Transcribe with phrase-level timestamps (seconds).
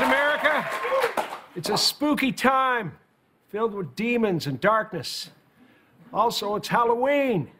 [0.00, 0.68] America.
[1.56, 2.96] It's a spooky time
[3.48, 5.30] filled with demons and darkness.
[6.12, 7.50] Also, it's Halloween.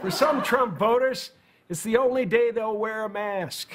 [0.00, 1.30] For some Trump voters,
[1.68, 3.70] it's the only day they'll wear a mask.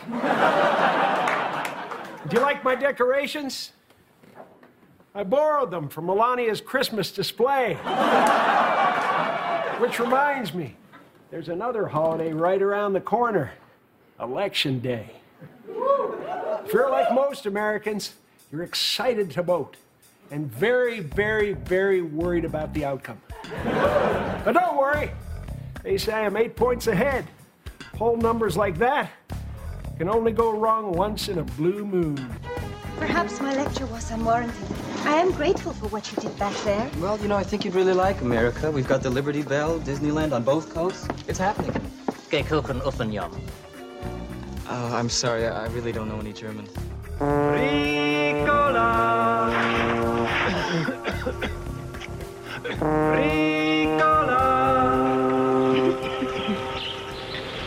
[2.28, 3.72] Do you like my decorations?
[5.14, 7.76] I borrowed them from Melania's Christmas display.
[9.80, 10.76] Which reminds me,
[11.32, 13.54] there's another holiday right around the corner
[14.20, 15.12] Election Day.
[16.66, 18.16] If you're like most Americans,
[18.52, 19.78] you're excited to vote
[20.32, 23.22] and very, very, very worried about the outcome.
[24.44, 25.12] But don't worry,
[25.84, 27.28] they say I'm eight points ahead.
[27.94, 29.12] Poll numbers like that
[30.00, 32.18] can only go wrong once in a blue moon.
[32.98, 34.56] Perhaps my lecture was unwarranted.
[35.06, 36.90] I am grateful for what you did back there.
[37.00, 38.72] Well, you know, I think you'd really like America.
[38.72, 41.08] We've got the Liberty Bell, Disneyland on both coasts.
[41.28, 41.74] It's happening.
[42.32, 43.32] Geh kochen Uffenjam.
[44.68, 46.68] Uh, I'm sorry, I I really don't know any German.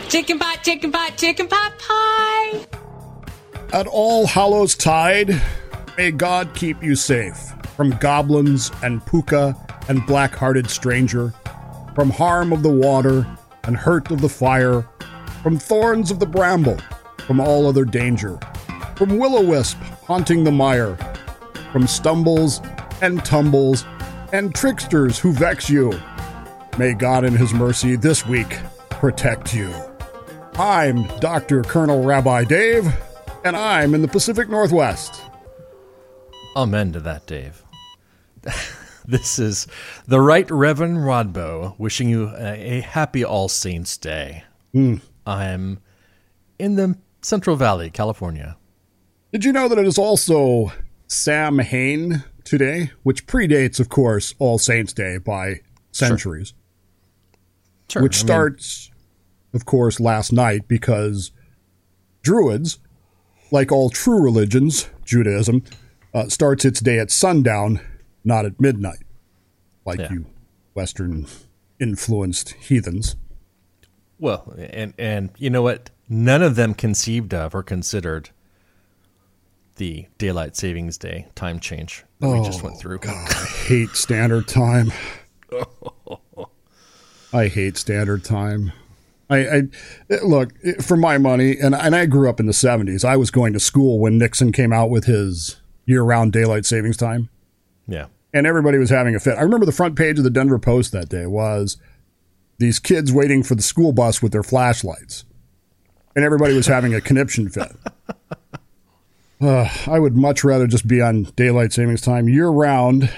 [0.09, 2.65] Chicken pot, chicken pot, chicken pot pie.
[3.71, 5.41] At All Hallows Tide,
[5.97, 9.55] may God keep you safe from goblins and puka
[9.87, 11.33] and black hearted stranger,
[11.95, 13.25] from harm of the water
[13.63, 14.85] and hurt of the fire,
[15.41, 16.77] from thorns of the bramble,
[17.25, 18.39] from all other danger,
[18.95, 20.97] from will o wisp haunting the mire,
[21.71, 22.61] from stumbles
[23.01, 23.85] and tumbles
[24.33, 25.97] and tricksters who vex you.
[26.77, 28.57] May God in His mercy this week
[28.89, 29.73] protect you.
[30.55, 31.63] I'm Dr.
[31.63, 32.85] Colonel Rabbi Dave,
[33.45, 35.21] and I'm in the Pacific Northwest.
[36.55, 37.63] Amen to that, Dave.
[39.05, 39.67] this is
[40.05, 44.43] the Right Reverend Rodbo wishing you a, a happy All Saints Day.
[44.73, 44.95] Hmm.
[45.29, 45.79] I'm
[46.57, 48.57] in the Central Valley, California.
[49.31, 50.71] Did you know that it is also
[51.07, 55.61] Samhain today, which predates, of course, All Saints Day by
[55.91, 56.53] centuries,
[57.89, 58.01] Sure.
[58.03, 58.91] which I mean, starts,
[59.53, 61.31] of course, last night because
[62.23, 62.79] Druids,
[63.51, 65.63] like all true religions, Judaism,
[66.13, 67.79] uh, starts its day at sundown,
[68.23, 69.03] not at midnight,
[69.85, 70.11] like Yeah.
[70.11, 70.25] you
[70.73, 71.25] Western
[71.79, 73.15] influenced heathens.
[74.19, 75.89] Well, and and you know what?
[76.07, 78.29] None of them conceived of or considered
[79.77, 82.99] the daylight savings day time change that we just went oh, through.
[82.99, 84.91] God, I hate standard time.
[87.31, 88.71] I hate standard time.
[89.29, 89.61] I, I
[90.23, 93.05] look for my money, and and I grew up in the '70s.
[93.05, 97.29] I was going to school when Nixon came out with his year-round daylight savings time,
[97.87, 98.07] Yeah.
[98.33, 99.37] and everybody was having a fit.
[99.37, 101.77] I remember the front page of the Denver Post that day was
[102.59, 105.25] these kids waiting for the school bus with their flashlights,
[106.15, 107.71] and everybody was having a conniption fit.
[109.41, 113.09] Uh, I would much rather just be on daylight savings time year round.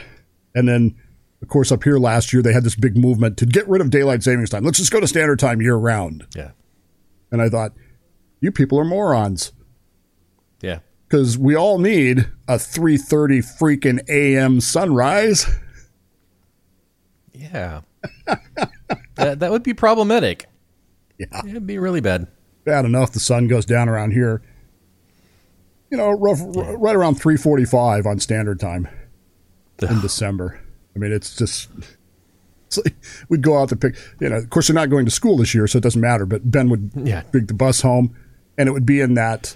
[0.54, 0.96] And then,
[1.42, 3.90] of course, up here last year, they had this big movement to get rid of
[3.90, 4.64] daylight savings time.
[4.64, 6.28] Let's just go to standard time year round.
[6.36, 6.52] Yeah.
[7.32, 7.72] And I thought,
[8.40, 9.52] you people are morons
[10.62, 10.82] Yeah.
[11.10, 14.62] because we all need a 3.30 freaking a.m.
[14.62, 15.48] sunrise.
[17.34, 17.82] Yeah.
[19.16, 20.46] that, that would be problematic.
[21.18, 21.42] Yeah.
[21.48, 22.28] It'd be really bad.
[22.64, 24.42] Bad enough the sun goes down around here.
[25.90, 28.88] You know, rough, r- right around 3.45 on standard time
[29.82, 30.60] in December.
[30.96, 31.70] I mean, it's just
[32.68, 32.96] it's like
[33.30, 33.96] we'd go out to pick.
[34.20, 36.26] You know, of course, they're not going to school this year, so it doesn't matter.
[36.26, 37.24] But Ben would Yeah.
[37.32, 38.16] bring the bus home,
[38.58, 39.56] and it would be in that.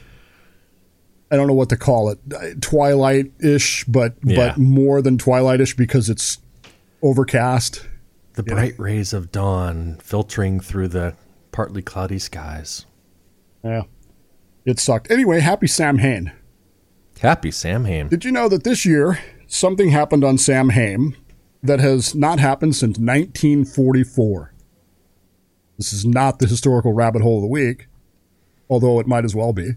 [1.32, 4.36] I don't know what to call it, uh, twilight ish, but Yeah.
[4.36, 6.38] but more than twilight ish because it's
[7.02, 7.86] overcast.
[8.35, 11.16] The bright rays of dawn filtering through the
[11.51, 12.85] partly cloudy skies.
[13.63, 13.84] Yeah,
[14.66, 15.09] it sucked.
[15.09, 16.34] Anyway, happy Samhain.
[17.22, 18.09] Happy Samhain.
[18.09, 21.16] Did you know that this year something happened on Samhain
[21.63, 24.53] that has not happened since 1944?
[25.78, 27.88] This is not the historical rabbit hole of the week,
[28.69, 29.75] although it might as well be.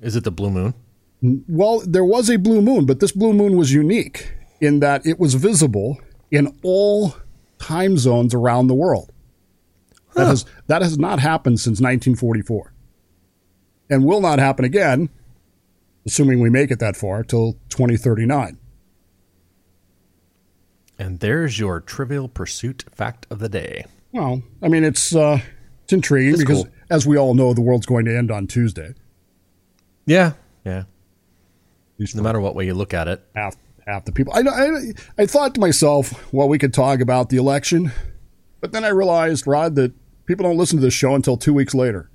[0.00, 0.74] Is it the blue moon?
[1.22, 5.18] Well, there was a blue moon, but this blue moon was unique in that it
[5.18, 6.00] was visible
[6.30, 7.14] in all
[7.60, 9.12] time zones around the world.
[10.14, 12.72] That has that has not happened since 1944,
[13.90, 15.08] and will not happen again,
[16.04, 18.58] assuming we make it that far till 2039.
[20.98, 23.86] And there's your trivial pursuit fact of the day.
[24.12, 25.38] Well, I mean, it's uh,
[25.84, 26.72] it's intriguing It's because, cool.
[26.90, 28.94] as we all know, the world's going to end on Tuesday.
[30.06, 30.32] Yeah.
[30.64, 30.84] Yeah.
[32.14, 33.22] No matter what way you look at it.
[33.36, 33.56] half
[33.90, 34.32] half the people.
[34.32, 34.92] I, I
[35.22, 37.92] I thought to myself, well, we could talk about the election,
[38.60, 39.92] but then I realized, Rod, that
[40.26, 42.10] people don't listen to this show until two weeks later.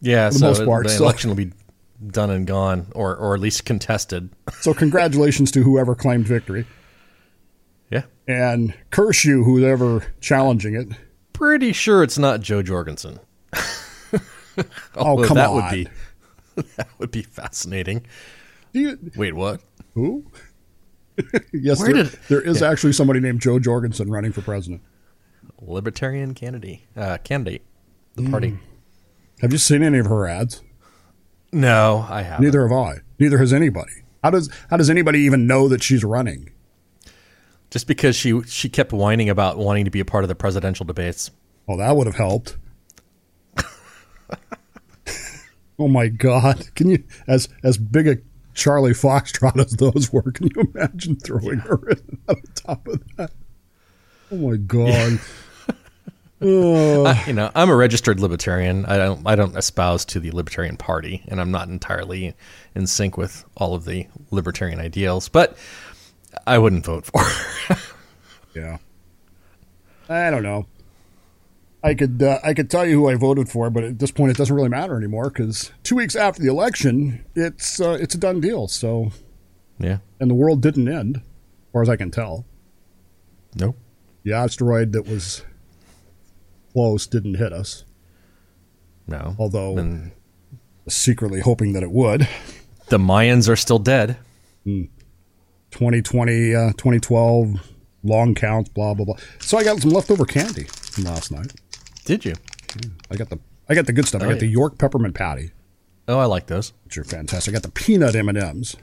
[0.00, 1.52] Yeah, the so most part, the so- election will be
[2.06, 4.30] done and gone, or or at least contested.
[4.60, 6.66] So congratulations to whoever claimed victory,
[7.90, 10.88] yeah, and curse you whoever challenging it.
[11.32, 13.20] pretty sure it's not Jo Jorgensen.
[14.94, 15.56] Oh come that on!
[15.56, 15.88] would be
[16.76, 18.06] that would be fascinating.
[18.72, 19.60] You, Wait, what?
[19.94, 20.24] who?
[21.52, 24.82] yes, there, did- there is actually somebody named Jo Jorgensen running for president.
[25.60, 27.62] Libertarian candidate, uh, candidate,
[28.14, 28.58] the party.
[29.40, 30.62] Have you seen any of her ads?
[31.52, 32.44] No, I haven't.
[32.44, 32.96] Neither have I.
[33.18, 33.92] Neither has anybody.
[34.22, 36.50] How does how does anybody even know that she's running?
[37.70, 40.84] Just because she she kept whining about wanting to be a part of the presidential
[40.84, 41.30] debates.
[41.66, 42.56] Well, that would have helped.
[45.78, 46.74] oh my God!
[46.74, 48.16] Can you as as big a
[48.56, 50.32] Charlie Foxtrot as those were?
[50.32, 53.30] Can you imagine throwing her in on top of that?
[54.32, 55.20] Oh my God!
[56.38, 58.84] Oh, I, you know, I'm a registered libertarian.
[58.84, 62.34] I don't I don't espouse to the Libertarian Party, and I'm not entirely
[62.74, 65.30] in sync with all of the libertarian ideals.
[65.30, 65.56] But
[66.46, 67.22] I wouldn't vote for.
[67.22, 67.76] her.
[68.54, 68.76] yeah.
[70.10, 70.66] I don't know.
[71.86, 74.30] I could uh, I could tell you who I voted for, but at this point
[74.32, 78.18] it doesn't really matter anymore because two weeks after the election, it's uh, it's a
[78.18, 78.66] done deal.
[78.68, 79.12] So,
[79.78, 79.98] yeah.
[80.20, 81.22] and the world didn't end, as
[81.72, 82.44] far as I can tell.
[83.54, 83.76] Nope.
[84.24, 85.44] The asteroid that was
[86.72, 87.84] close didn't hit us,
[89.06, 89.36] No.
[89.38, 90.10] although And
[90.88, 92.28] secretly hoping that it would.
[92.88, 94.16] the Mayans are still dead.
[94.64, 97.72] 2020, uh, 2012,
[98.02, 99.16] long counts, blah blah blah.
[99.38, 101.52] So I got some leftover candy from last night.
[102.06, 102.34] Did you?
[103.10, 103.38] I got the
[103.68, 104.22] I got the good stuff.
[104.22, 104.40] I got Right.
[104.40, 105.50] the York peppermint patty,
[106.08, 106.72] Oh, I like those.
[106.84, 107.52] which are fantastic.
[107.52, 108.76] I got the peanut M and M's.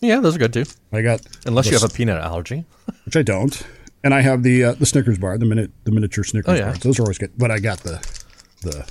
[0.00, 0.64] Yeah, those are good too.
[0.92, 2.64] I got Unless you have a peanut allergy.
[3.04, 3.62] which I don't,
[4.02, 6.66] and I have the uh, the Snickers bar, the minute the miniature Snickers Oh, yeah.
[6.70, 6.80] bars.
[6.80, 7.32] Those are always good.
[7.38, 8.04] But I got the
[8.62, 8.86] the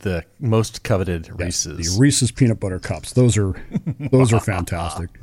[0.00, 1.94] The most coveted Reese's.
[1.94, 3.12] The Reese's peanut butter cups.
[3.12, 3.54] Those are
[4.10, 5.10] those are fantastic.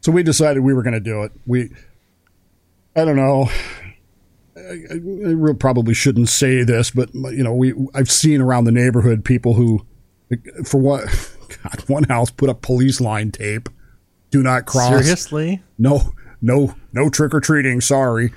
[0.00, 1.32] So we decided we were going to do it.
[1.46, 1.70] We,
[2.94, 3.48] I don't know.
[4.56, 9.24] I, I, probably shouldn't say this, but you know, we I've seen around the neighborhood
[9.24, 9.84] people who,
[10.64, 11.04] for what,
[11.62, 13.68] God, one house put up police line tape.
[14.30, 14.90] Do not cross.
[14.90, 15.62] Seriously?
[15.78, 17.80] No, no, no trick or treating.
[17.80, 18.32] Sorry.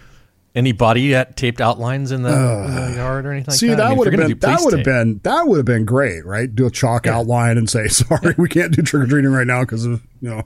[0.55, 3.79] Any body at taped outlines in the, in the yard or anything like See, that?
[3.79, 6.53] I mean, would have been that would have been that would have been great, right?
[6.53, 9.61] Do a chalk outline and say, "Sorry, we can't do trick or treating right now
[9.61, 10.43] because of you know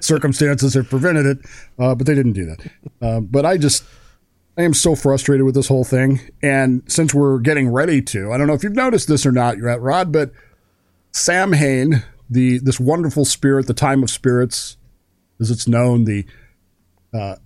[0.00, 1.38] circumstances have prevented it."
[1.78, 2.70] Uh, but they didn't do that.
[3.00, 3.84] Uh, but I just
[4.56, 8.36] I am so frustrated with this whole thing, and since we're getting ready to, I
[8.38, 10.30] don't know if you've noticed this or not, you're at Rod, but
[11.10, 14.76] Samhain, the this wonderful spirit, the time of spirits,
[15.40, 16.26] as it's known, the
[17.14, 17.36] uh,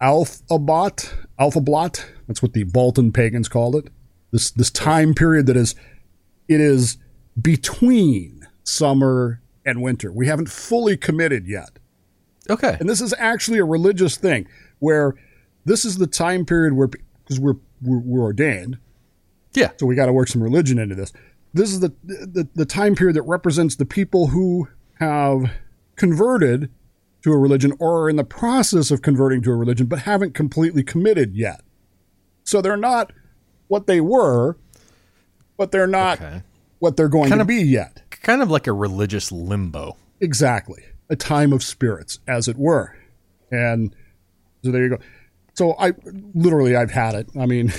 [0.00, 2.04] Alphabot, Alphablot.
[2.28, 3.88] That's what the Bolton pagans called it.
[4.30, 5.74] This this time period that is,
[6.48, 6.96] it is
[7.40, 10.12] between summer and winter.
[10.12, 11.70] We haven't fully committed yet,
[12.48, 12.76] Okay.
[12.78, 14.46] and this is actually a religious thing
[14.78, 15.14] where
[15.64, 18.78] this is the time period where because we're, we're we're ordained,
[19.54, 19.70] Yeah.
[19.78, 21.12] so we got to work some religion into this.
[21.54, 25.50] This is the, the the time period that represents the people who have
[25.96, 26.70] converted
[27.22, 30.34] to a religion or are in the process of converting to a religion but haven't
[30.34, 31.60] completely committed yet.
[32.44, 33.12] So they're not
[33.68, 34.56] what they were,
[35.56, 36.42] but they're not Okay.
[36.80, 38.02] what they're going Kind to of- be yet.
[38.22, 39.96] Kind of like a religious limbo.
[40.20, 40.82] Exactly.
[41.10, 42.96] A time of spirits, as it were.
[43.50, 43.94] And
[44.64, 44.98] so there you go.
[45.54, 45.92] So I
[46.34, 47.28] literally I've had it.
[47.38, 47.72] I mean,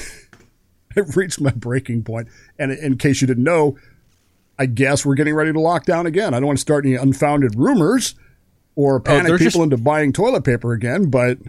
[0.97, 2.27] I've reached my breaking point.
[2.59, 3.77] And in case you didn't know,
[4.59, 6.33] I guess we're getting ready to lock down again.
[6.33, 8.13] I don't want to start any unfounded rumors
[8.75, 11.39] or panic they're people just- into buying toilet paper again, but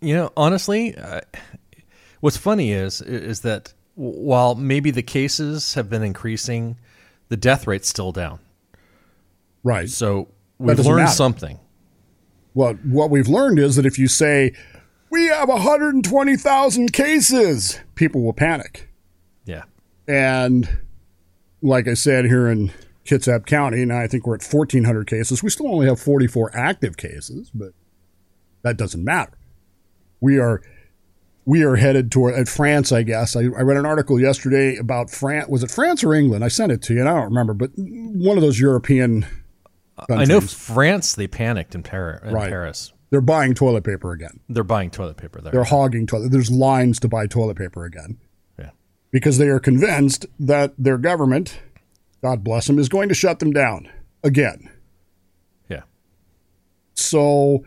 [0.00, 1.20] You know, honestly, uh,
[2.20, 6.76] what's funny is is that while maybe the cases have been increasing,
[7.28, 8.38] the death rate's still down.
[9.62, 9.88] right.
[9.88, 11.10] So we've learned matter.
[11.12, 11.58] something.
[12.52, 14.52] What what we've learned is that if you say
[15.14, 18.88] we have 120,000 cases, people will panic.
[19.44, 19.62] Yeah.
[20.08, 20.68] And
[21.62, 22.72] like I said, here in
[23.04, 25.40] Kitsap County, now I think we're at 1,400 cases.
[25.42, 27.68] We still only have 44 active cases, but
[28.62, 29.38] that doesn't matter.
[30.20, 30.60] We are
[31.46, 33.36] we are headed toward at France, I guess.
[33.36, 35.46] I, I read an article yesterday about France.
[35.48, 36.42] Was it France or England?
[36.42, 39.26] I sent it to you, and I don't remember, but one of those European
[40.08, 40.40] I know.
[40.40, 42.48] France, they panicked in, Par- in Right.
[42.48, 42.92] Paris.
[43.14, 44.40] They're buying toilet paper again.
[44.48, 45.52] They're buying toilet paper there.
[45.52, 46.32] They're hogging toilet.
[46.32, 48.18] There's lines to buy toilet paper again.
[48.58, 48.70] Yeah.
[49.12, 51.60] because they are convinced that their government,
[52.22, 53.88] God bless them, is going to shut them down
[54.24, 54.68] again.
[55.68, 55.82] Yeah.
[56.94, 57.64] So,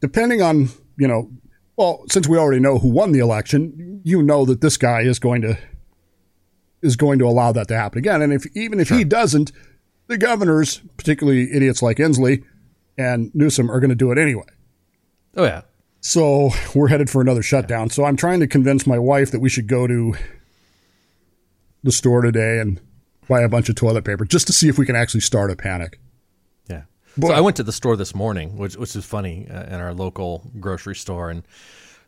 [0.00, 1.28] depending on, you know,
[1.74, 5.18] well, since we already know who won the election, you know that this guy is
[5.18, 5.58] going to
[6.82, 8.22] is going to allow that to happen again.
[8.22, 9.50] And if even if he doesn't,
[10.06, 12.44] the governors, particularly idiots like Inslee
[12.98, 14.44] and Newsom, are going to do it anyway.
[15.36, 15.62] Oh yeah.
[16.00, 17.90] So we're headed for another shutdown.
[17.90, 20.14] So I'm trying to convince my wife that we should go to
[21.82, 22.80] the store today and
[23.28, 25.56] buy a bunch of toilet paper just to see if we can actually start a
[25.56, 26.00] panic.
[26.68, 26.82] Yeah.
[27.16, 27.28] Boy.
[27.28, 29.94] So I went to the store this morning, which which is funny, uh, in our
[29.94, 31.42] local grocery store, and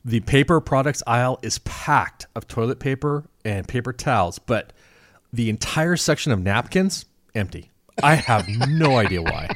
[0.05, 4.73] the paper products aisle is packed of toilet paper and paper towels, but
[5.33, 7.71] the entire section of napkins empty.
[8.03, 9.49] I have no idea why.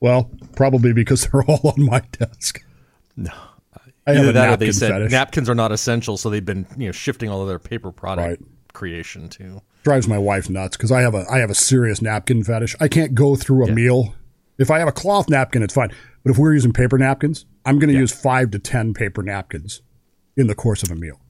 [0.00, 2.62] Well, probably because they're all on my desk.
[3.16, 3.32] No.
[4.06, 5.10] I Either that or they said fetish.
[5.10, 8.40] napkins are not essential, so they've been you know shifting all of their paper product
[8.40, 8.50] Right.
[8.72, 9.62] creation to.
[9.82, 12.76] drives my wife nuts because I have a I have a serious napkin fetish.
[12.80, 14.14] I can't go through a meal.
[14.58, 15.90] If I have a cloth napkin, it's fine.
[16.22, 19.82] But if we're using paper napkins, I'm going to use five to ten paper napkins
[20.36, 21.20] in the course of a meal.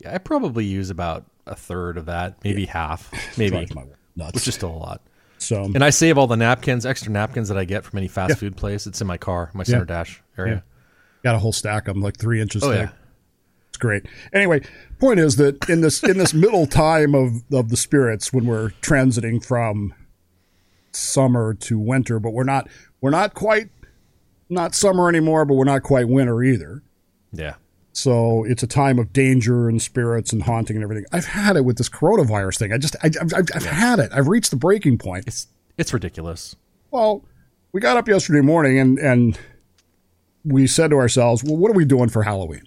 [0.00, 3.96] Yeah, I probably use about a third of that, maybe half, maybe, Drives my wife
[4.16, 4.34] nuts.
[4.34, 5.02] which is still a lot.
[5.42, 8.38] So And I save all the napkins, extra napkins that I get from any fast
[8.38, 8.86] food place.
[8.86, 10.62] It's in my car, my center dash area.
[11.22, 12.88] got a whole stack of them, like three inches Oh thick.
[12.88, 12.92] yeah,
[13.68, 14.06] It's great.
[14.32, 14.60] Anyway,
[14.98, 18.70] point is that in this in this middle time of of the spirits when we're
[18.80, 19.94] transiting from
[20.92, 22.68] summer to winter, but we're not
[23.00, 23.68] we're not quite
[24.48, 26.82] not summer anymore, but we're not quite winter either.
[27.32, 27.54] yeah.
[27.92, 31.04] So it's a time of danger and spirits and haunting and everything.
[31.12, 32.72] I've had it with this coronavirus thing.
[32.72, 34.10] I just I, I've, I've, I've had it.
[34.12, 35.26] I've reached the breaking point.
[35.26, 36.56] It's it's ridiculous.
[36.90, 37.24] Well,
[37.72, 39.38] we got up yesterday morning and and
[40.44, 42.62] we said to ourselves, well, what are we doing for Halloween?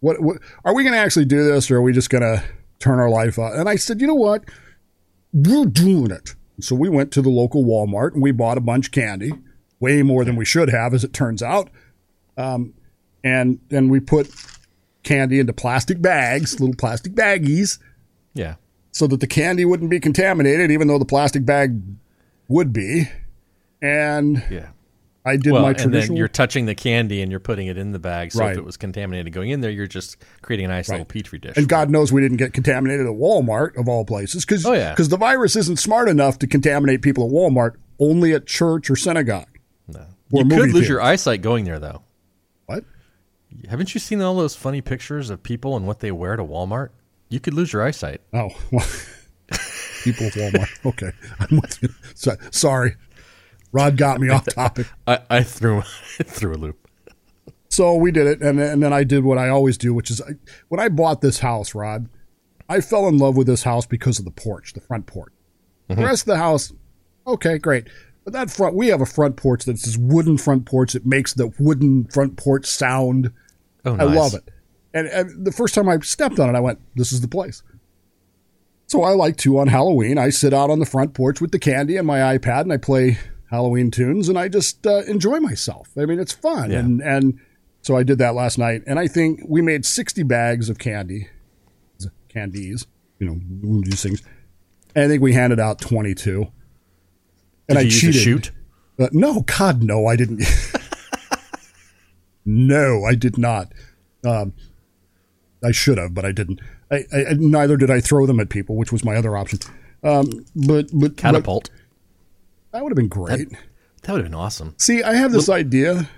[0.00, 2.44] What, what are we going to actually do this, or are we just going to
[2.78, 3.54] turn our life out?
[3.54, 4.44] And I said, you know what,
[5.32, 6.34] we're doing it.
[6.60, 9.32] So we went to the local Walmart and we bought a bunch of candy,
[9.80, 11.68] way more than we should have, as it turns out.
[12.36, 12.74] Um,
[13.24, 14.30] and then we put
[15.02, 17.78] candy into plastic bags, little plastic baggies,
[18.34, 18.54] Yeah.
[18.92, 21.80] so that the candy wouldn't be contaminated, even though the plastic bag
[22.48, 23.08] would be.
[23.82, 24.68] And Yeah.
[25.26, 26.18] I did well, my and then traditional.
[26.18, 28.32] you're touching the candy and you're putting it in the bag.
[28.32, 28.52] So Right.
[28.52, 31.56] if it was contaminated going in there, you're just creating a nice little petri dish.
[31.56, 34.94] and God knows we didn't get contaminated at Walmart of all places, because Oh, yeah.
[34.94, 37.72] the virus isn't smart enough to contaminate people at Walmart.
[37.98, 39.46] Only at church or synagogue.
[39.88, 40.00] no.
[40.32, 42.02] or you could lose your eyesight going there, though.
[42.66, 42.84] What?
[43.68, 46.90] Haven't you seen all those funny pictures of people and what they wear to Walmart?
[47.28, 48.20] You could lose your eyesight.
[48.32, 48.86] Oh, well,
[50.02, 50.68] people at Walmart.
[50.86, 51.88] Okay, I'm with you.
[52.14, 52.96] So, sorry,
[53.72, 54.86] Rod got me off topic.
[55.06, 55.82] I, I threw
[56.24, 56.88] threw a loop.
[57.70, 60.20] So we did it, and and then I did what I always do, which is
[60.20, 60.34] I,
[60.68, 62.08] when I bought this house, Rod,
[62.68, 65.32] I fell in love with this house because of the porch, the front porch.
[65.88, 66.04] The mm-hmm.
[66.04, 66.72] rest of the house,
[67.26, 67.88] okay, great,
[68.24, 71.34] but that front, we have a front porch that's this wooden front porch that makes
[71.34, 73.32] the wooden front porch sound.
[73.84, 74.48] Oh, I love it,
[74.94, 77.62] and, and the first time I stepped on it, I went, "This is the place."
[78.86, 80.18] So I like to on Halloween.
[80.18, 82.76] I sit out on the front porch with the candy and my iPad, and I
[82.76, 83.18] play
[83.50, 85.88] Halloween tunes, and I just uh, enjoy myself.
[85.98, 86.80] I mean, it's fun, Yeah.
[86.80, 87.38] and and
[87.82, 91.28] so I did that last night, and I think we made sixty bags of candy,
[92.28, 92.86] candies,
[93.18, 94.22] you know, these things.
[94.94, 96.46] And I think we handed out twenty-two.
[97.68, 98.22] And Did I you use a cheated.
[98.22, 98.50] chute?
[98.98, 100.42] Uh, no, God, no, I didn't.
[102.44, 103.72] no, I did not.
[104.24, 104.52] Um,
[105.62, 106.60] I should have, but I didn't.
[106.90, 109.58] I, I, neither did I throw them at people, which was my other option.
[110.02, 111.70] Um, but but Catapult.
[112.70, 113.48] but that would have been great.
[114.02, 114.74] That would have been awesome.
[114.78, 116.08] See, I have this idea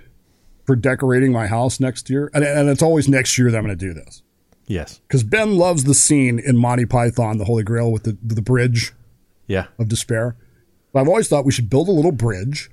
[0.64, 3.78] for decorating my house next year, and, and it's always next year that I'm going
[3.78, 4.22] to do this
[4.66, 5.00] Yes.
[5.06, 8.92] because Ben loves the scene in Monty Python, the Holy Grail, with the the bridge
[9.46, 9.66] Yeah.
[9.78, 10.34] of despair.
[10.92, 12.68] But I've always thought we should build a little bridge.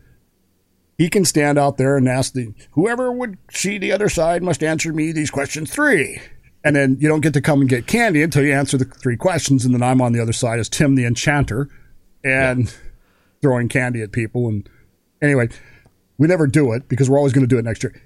[0.97, 4.63] He can stand out there and ask the whoever would see the other side must
[4.63, 6.21] answer me these questions three.
[6.63, 9.17] And then you don't get to come and get candy until you answer the three
[9.17, 11.67] questions, and then I'm on the other side as Tim the Enchanter
[12.23, 12.73] and
[13.41, 14.47] throwing candy at people.
[14.47, 14.69] And
[15.21, 15.49] anyway,
[16.17, 18.01] we never do it because we're always going to do it next year.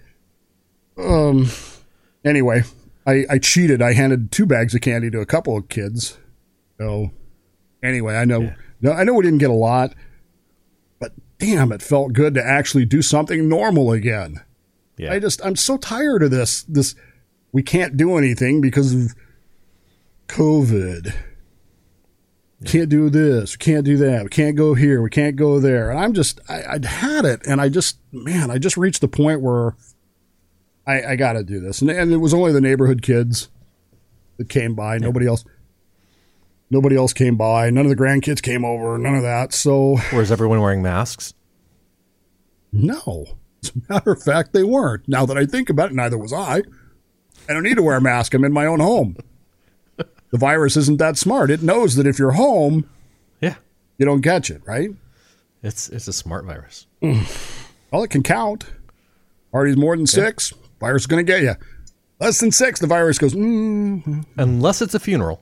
[0.98, 1.50] Um.
[2.26, 2.64] Anyway,
[3.06, 3.82] I, I cheated.
[3.82, 6.18] I handed two bags of candy to a couple of kids.
[6.78, 7.12] So
[7.82, 9.94] anyway, I know no, I know we didn't get a lot,
[11.40, 14.42] damn, it felt good to actually do something normal again.
[14.98, 15.14] Yeah.
[15.14, 16.96] I just I'm so tired of this this
[17.52, 19.16] we can't do anything because of
[20.28, 21.14] COVID.
[22.66, 25.92] Can't do this, We can't do that, we can't go here, we can't go there.
[25.92, 29.08] And I'm just I, I'd had it and I just man, I just reached the
[29.08, 29.76] point where
[30.88, 31.82] I, I gotta do this.
[31.82, 33.50] And, and it was only the neighborhood kids
[34.38, 35.46] that came by, nobody else
[36.70, 39.54] nobody else came by, none of the grandkids came over, none of that.
[39.54, 41.34] So Or is everyone wearing masks?
[42.72, 43.26] no.
[43.64, 45.08] As a matter of fact, they weren't.
[45.08, 46.62] Now that I think about it, neither was I.
[47.50, 48.34] I don't need to wear a mask.
[48.36, 49.16] I'm in my own home.
[50.30, 51.50] The virus isn't that smart.
[51.50, 52.88] It knows that if you're home,
[53.40, 53.56] Yeah.
[53.98, 54.90] you don't catch it, right?
[55.64, 56.86] It's it's a smart virus.
[57.92, 58.66] Well, it can count.
[59.54, 61.56] Parties more than six, virus is going to get you.
[62.20, 63.34] Less than six, the virus goes.
[63.34, 64.26] Mm.
[64.36, 65.42] Unless it's a funeral.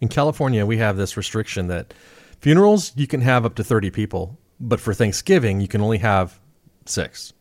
[0.00, 1.94] In California, we have this restriction that
[2.40, 6.38] funerals you can have up to 30 people, but for Thanksgiving you can only have
[6.86, 7.32] 6.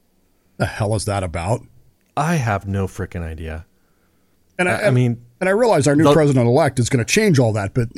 [0.57, 1.61] The hell is that about?
[2.15, 3.65] I have no freaking idea.
[4.59, 7.03] And I, I- I mean, and I realize our new the- president elect is going
[7.03, 7.89] to change all that, but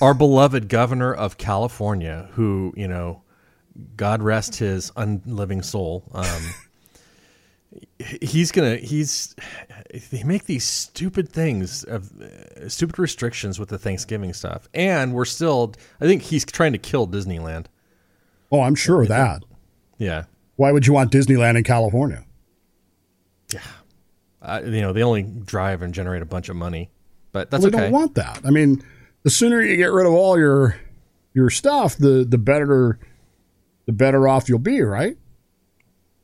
[0.00, 3.22] Our beloved governor of California who, you know,
[3.96, 6.04] God rest his unliving soul.
[6.12, 6.42] Um
[7.98, 9.34] he's gonna he's
[10.10, 15.24] they make these stupid things of uh, stupid restrictions with the Thanksgiving stuff, and we're
[15.24, 15.74] still.
[16.00, 17.66] I think he's trying to kill Disneyland.
[18.52, 19.42] oh, I'm sure of that.
[19.98, 20.24] Yeah,
[20.56, 22.24] Why would you want Disneyland in California?
[24.42, 26.90] uh, you know they only drive and generate a bunch of money,
[27.32, 27.78] but that's we okay.
[27.78, 28.40] don't want that.
[28.44, 28.82] I mean,
[29.22, 30.76] the sooner you get rid of all your
[31.34, 32.98] your stuff, the the better
[33.86, 35.16] the better off you'll be, right?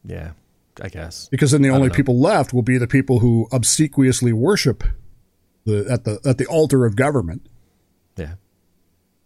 [0.04, 0.32] yeah,
[0.80, 1.28] I guess.
[1.28, 4.82] Because then the only people left will be the people who obsequiously worship
[5.64, 7.46] the at the at the altar of government.
[8.16, 8.34] Yeah,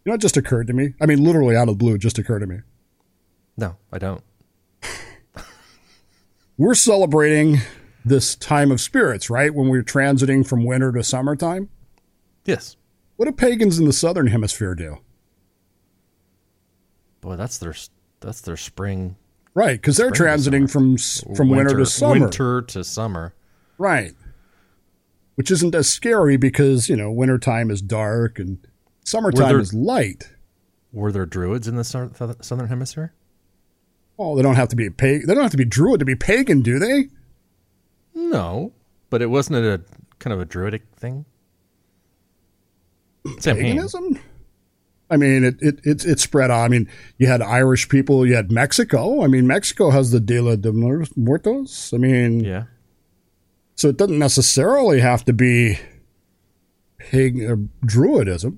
[0.05, 0.93] You know, it just occurred to me.
[1.01, 2.59] I mean, literally out of the blue, it just occurred to me.
[3.57, 4.23] no, I don't.
[6.57, 7.59] We're celebrating
[8.05, 9.53] this time of spirits, right?
[9.53, 11.69] When we're transiting from winter to summertime.
[12.45, 12.77] Yes,
[13.17, 14.99] What do pagans in the southern hemisphere do?
[17.21, 17.75] boy, that's their
[18.21, 19.17] that's their spring
[19.57, 20.97] Right, because they're Spring transiting from
[21.35, 22.19] from winter, to summer.
[22.19, 23.33] Winter to summer.
[23.79, 24.13] Right.
[25.33, 28.59] Which isn't as scary because, you know, wintertime is dark and
[29.03, 30.29] summertime there- is light.
[30.93, 33.13] Were there druids in the southern hemisphere?
[34.19, 36.15] Oh, they don't have to be pag- they don't have to be druid to be
[36.15, 37.07] pagan, do they?
[38.13, 38.73] No,
[39.09, 39.81] but it wasn't a
[40.19, 41.25] kind of a druidic thing.
[43.41, 44.19] Paganism?
[45.09, 46.63] I mean, it, it it's it's spread out.
[46.63, 49.23] I mean, you had Irish people, you had Mexico.
[49.23, 51.93] I mean, Mexico has the Dia de Muertos.
[51.93, 52.63] I mean, Yeah.
[53.75, 55.79] so it doesn't necessarily have to be
[56.97, 58.57] pig or druidism.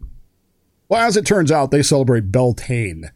[0.87, 3.11] Well, as it turns out, they celebrate Beltane,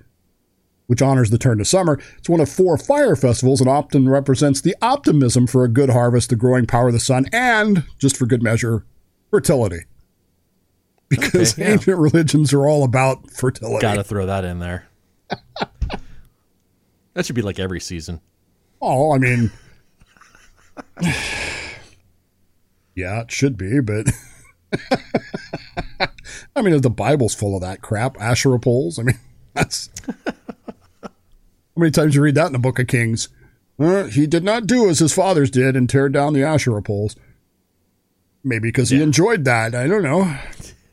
[0.85, 1.99] which honors the turn to summer.
[2.19, 6.29] It's one of four fire festivals and often represents the optimism for a good harvest,
[6.29, 8.85] the growing power of the sun, and, just for good measure,
[9.31, 9.85] fertility.
[11.21, 11.73] Because Okay, yeah.
[11.73, 13.81] ancient religions are all about fertility.
[13.81, 14.87] Got to throw that in there.
[17.13, 18.21] that should be like every season.
[18.81, 19.51] Oh, I mean,
[22.95, 24.07] yeah, it should be, but
[26.55, 28.19] I mean, the Bible's full of that crap.
[28.19, 28.99] Asherah poles.
[28.99, 29.19] I mean,
[29.53, 29.89] that's
[30.25, 30.31] how
[31.77, 33.29] many times you read that in the Book of Kings?
[33.79, 37.15] Uh, he did not do as his fathers did and tear down the Asherah poles.
[38.43, 39.73] Maybe because he enjoyed that.
[39.73, 40.37] I don't know.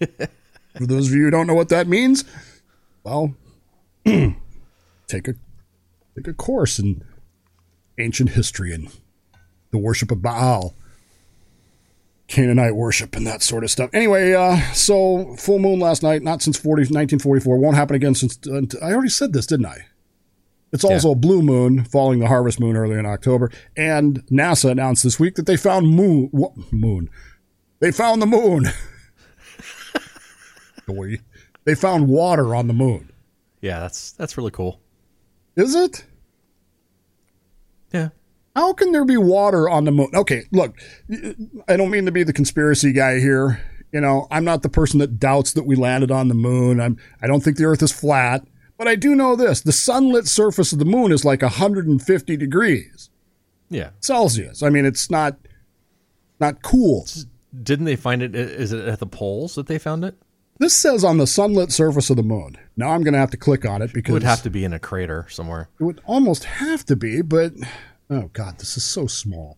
[0.76, 2.24] For those of you who don't know what that means,
[3.04, 3.34] well,
[4.04, 5.34] take a
[6.16, 7.02] take a course in
[7.98, 8.88] ancient history and
[9.70, 10.74] the worship of Baal,
[12.28, 13.90] Canaanite worship, and that sort of stuff.
[13.92, 18.38] Anyway, uh, so full moon last night, not since 40, 1944, won't happen again since.
[18.46, 19.86] Uh, I already said this, didn't I?
[20.72, 23.50] It's also a blue moon following the harvest moon early in October.
[23.76, 26.28] And NASA announced this week that they found moon.
[26.30, 27.10] What, moon.
[27.80, 28.66] They found the moon.
[30.94, 31.18] Boy.
[31.64, 33.12] They found water on the moon.
[33.60, 34.80] Yeah, that's that's really cool.
[35.56, 36.04] Is it?
[37.92, 38.08] Yeah.
[38.56, 40.08] How can there be water on the moon?
[40.14, 40.78] Okay, look,
[41.68, 43.62] I don't mean to be the conspiracy guy here.
[43.92, 46.80] You know, I'm not the person that doubts that we landed on the moon.
[46.80, 48.46] I'm I don't think the earth is flat,
[48.78, 49.60] but I do know this.
[49.60, 53.10] The sunlit surface of the moon is like 150 degrees
[53.68, 53.90] Yeah.
[54.00, 54.62] Celsius.
[54.62, 55.36] I mean, it's not
[56.40, 57.06] not cool.
[57.62, 58.34] Didn't they find it?
[58.34, 60.16] Is it at the poles that they found it?
[60.60, 62.54] This says on the sunlit surface of the moon.
[62.76, 64.62] Now I'm going to have to click on it because It would have to be
[64.62, 65.70] in a crater somewhere.
[65.80, 67.54] it would almost have to be, but
[68.10, 69.56] oh god, this is so small.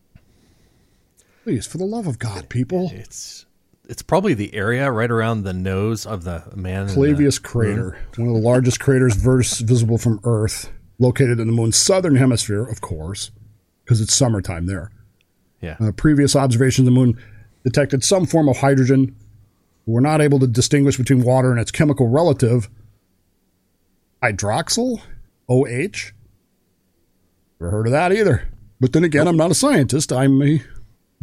[1.42, 2.88] Please, for the love of God, people.
[2.94, 3.46] It's
[3.88, 6.82] it's probably the area right around the nose of the man.
[6.82, 7.50] in the Clavius moon.
[7.50, 12.62] crater, one of the largest craters visible from Earth, located in the moon's southern hemisphere,
[12.62, 13.32] of course,
[13.84, 14.92] because it's summertime there.
[15.60, 15.76] Yeah.
[15.80, 17.20] Uh, previous observations of the moon
[17.64, 19.16] detected some form of hydrogen.
[19.86, 22.68] We're not able to distinguish between water and its chemical relative,
[24.22, 25.00] hydroxyl,
[25.48, 26.12] OH.
[27.60, 28.48] Never heard of that either.
[28.80, 30.12] But then again, I'm not a scientist.
[30.12, 30.62] I'm a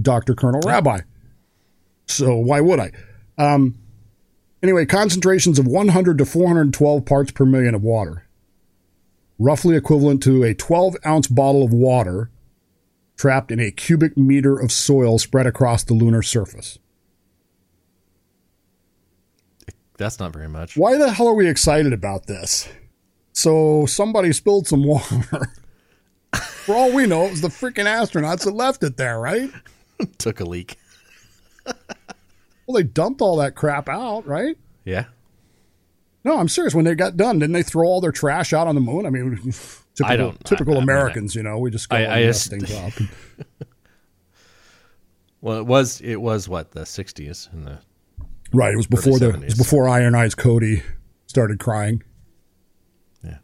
[0.01, 0.33] Dr.
[0.35, 1.01] Colonel Rabbi.
[2.05, 2.91] So why would I?
[3.37, 3.77] Um,
[4.63, 8.25] anyway, concentrations of 100 to 412 parts per million of water,
[9.37, 12.29] roughly equivalent to a 12 ounce bottle of water
[13.15, 16.79] trapped in a cubic meter of soil spread across the lunar surface.
[19.99, 20.75] That's not very much.
[20.75, 22.67] Why the hell are we excited about this?
[23.33, 25.51] So somebody spilled some water.
[26.33, 29.51] For all we know, it was the freaking astronauts that left it there, right?
[30.17, 30.77] Took a leak.
[31.65, 34.57] Well, they dumped all that crap out, right?
[34.85, 35.05] Yeah.
[36.23, 36.73] No, I'm serious.
[36.75, 39.05] When they got done, didn't they throw all their trash out on the moon?
[39.05, 39.35] I mean,
[39.95, 42.23] typical, I don't- typical I- I Americans, you know, we just go I- and I
[42.25, 42.93] mess just- things up.
[45.41, 47.79] Well, it was it was what the '60s and the
[48.53, 48.73] right.
[48.73, 50.83] It was before the it was before Iron Eyes Cody
[51.27, 52.03] started crying
[53.23, 53.37] yeah.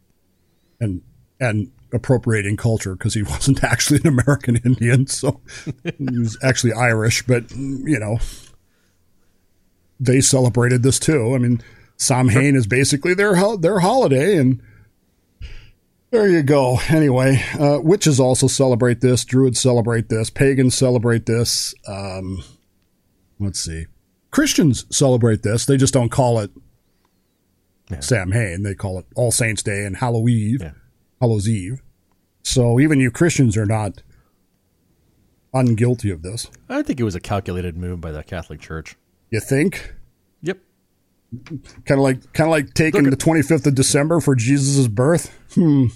[0.80, 1.02] and
[1.40, 5.42] and appropriating culture because he wasn't actually an American Indian, so
[5.84, 7.24] he was actually Irish.
[7.24, 8.20] But you know,
[10.00, 11.34] they celebrated this too.
[11.34, 11.62] I mean,
[11.98, 14.62] Samhain is basically their ho- their holiday, and
[16.12, 16.80] there you go.
[16.90, 19.26] Anyway, uh, witches also celebrate this.
[19.26, 20.30] Druids celebrate this.
[20.30, 21.74] Pagans celebrate this.
[21.88, 22.44] Um,
[23.40, 23.86] let's see,
[24.36, 25.66] Christians celebrate this.
[25.66, 26.52] They just don't call it
[28.02, 28.64] Samhain.
[28.64, 30.62] They call it All Saints Day and Halloween Eve.
[30.62, 30.72] Yeah.
[31.22, 31.82] Hallows Eve.
[32.44, 34.04] So even you Christians are not
[35.54, 36.52] unguilty of this.
[36.68, 38.98] I think it was a calculated move by the Catholic Church.
[39.30, 39.94] You think?
[40.42, 40.58] Yep.
[41.86, 45.34] Kind of like kind of like taking Look the 25th of December for Jesus' birth.
[45.54, 45.86] Hmm.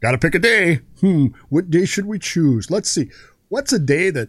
[0.00, 0.82] Got to pick a day.
[1.00, 1.26] Hmm.
[1.48, 2.70] What day should we choose?
[2.70, 3.10] Let's see.
[3.50, 4.28] What's a day that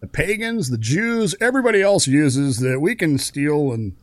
[0.00, 3.94] the pagans, the Jews, everybody else uses that we can steal and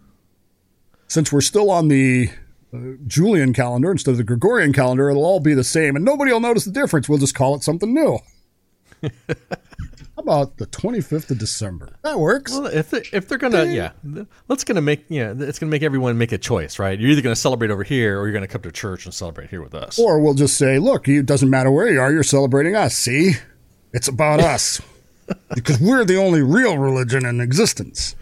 [1.07, 2.29] since we're still on the
[2.71, 2.77] uh,
[3.07, 6.39] Julian calendar instead of the Gregorian calendar, it'll all be the same and nobody will
[6.39, 7.09] notice the difference.
[7.09, 8.19] We'll just call it something new.
[9.01, 11.95] How about the 25th of December?
[12.03, 12.51] That works.
[12.51, 13.91] Well, if they, if they're gonna, yeah,
[14.49, 16.99] let's gonna make yeah, it's gonna make everyone make a choice, right?
[16.99, 19.63] You're either gonna celebrate over here, or you're gonna come to church and celebrate here
[19.63, 19.97] with us.
[19.97, 22.95] Or we'll just say, look, it doesn't matter where you are, you're celebrating us.
[22.95, 23.35] See?
[23.93, 24.81] It's about us.
[25.55, 28.15] because we're the only real religion in existence.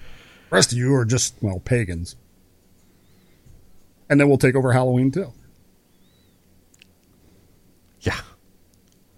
[0.49, 2.15] The rest of you are just, well, pagans.
[4.09, 5.33] And then we'll take over Halloween too.
[8.01, 8.19] Yeah,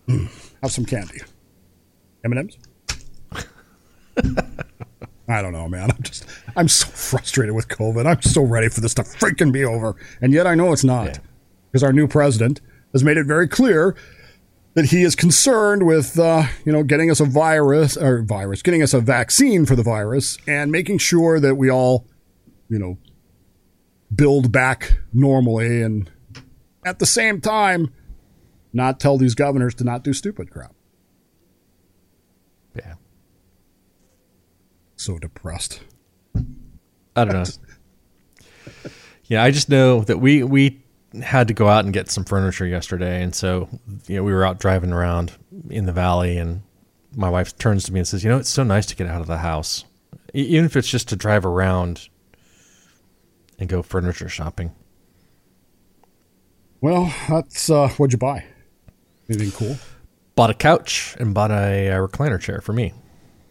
[0.07, 0.25] hmm.
[0.61, 1.21] Have some candy.
[2.23, 2.57] M&M's?
[5.29, 5.91] I don't know, man.
[5.91, 8.05] I'm just, I'm so frustrated with COVID.
[8.07, 9.95] I'm so ready for this to freaking be over.
[10.21, 11.05] And yet I know it's not.
[11.05, 11.17] Yeah.
[11.71, 12.61] Because our new president
[12.93, 13.95] has made it very clear
[14.75, 18.83] that he is concerned with, uh, you know, getting us a virus, or virus, getting
[18.83, 22.07] us a vaccine for the virus and making sure that we all,
[22.69, 22.97] you know,
[24.13, 26.11] build back normally and
[26.85, 27.93] at the same time
[28.73, 30.73] not tell these governors to not do stupid crap.
[32.75, 32.93] yeah.
[34.95, 35.81] So depressed.
[37.15, 37.45] I don't know.
[39.25, 40.83] Yeah, I just know that we we
[41.23, 43.67] had to go out and get some furniture yesterday, and so
[44.07, 45.31] you know we were out driving around
[45.69, 46.61] in the valley, and
[47.15, 49.21] my wife turns to me and says, "You know, it's so nice to get out
[49.21, 49.85] of the house,
[50.33, 52.09] even if it's just to drive around
[53.57, 54.71] and go furniture shopping."
[56.81, 58.45] Well, that's uh, what'd you buy?
[59.29, 59.77] Anything cool?
[60.35, 62.93] Bought a couch and bought a, uh recliner chair for me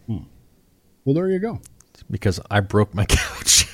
[0.07, 1.61] Well, there you go.
[2.09, 3.65] because I broke my couch.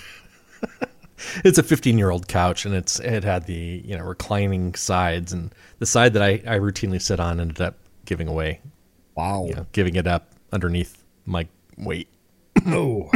[1.43, 5.33] It's a 15 year old couch and it's it had the you know reclining sides
[5.33, 8.61] and the side that I, I routinely sit on ended up giving away
[9.15, 9.45] Wow.
[9.47, 12.07] you know giving it up underneath my weight
[12.67, 13.09] Oh.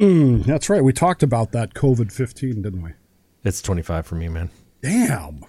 [0.00, 0.82] Mm, that's right.
[0.84, 2.90] We talked about that COVID 15, didn't we?
[3.44, 4.50] it's 25 for me man
[4.82, 5.44] Damn.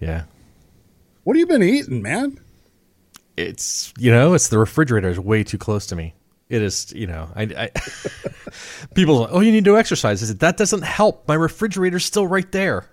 [0.00, 0.24] yeah
[1.24, 2.38] What have you been eating, man?
[3.36, 6.14] it's you know it's the refrigerator is way too close to me
[6.52, 7.70] it is you know i, I
[8.94, 12.04] people are like, oh you need to exercise i said that doesn't help my refrigerator's
[12.04, 12.86] still right there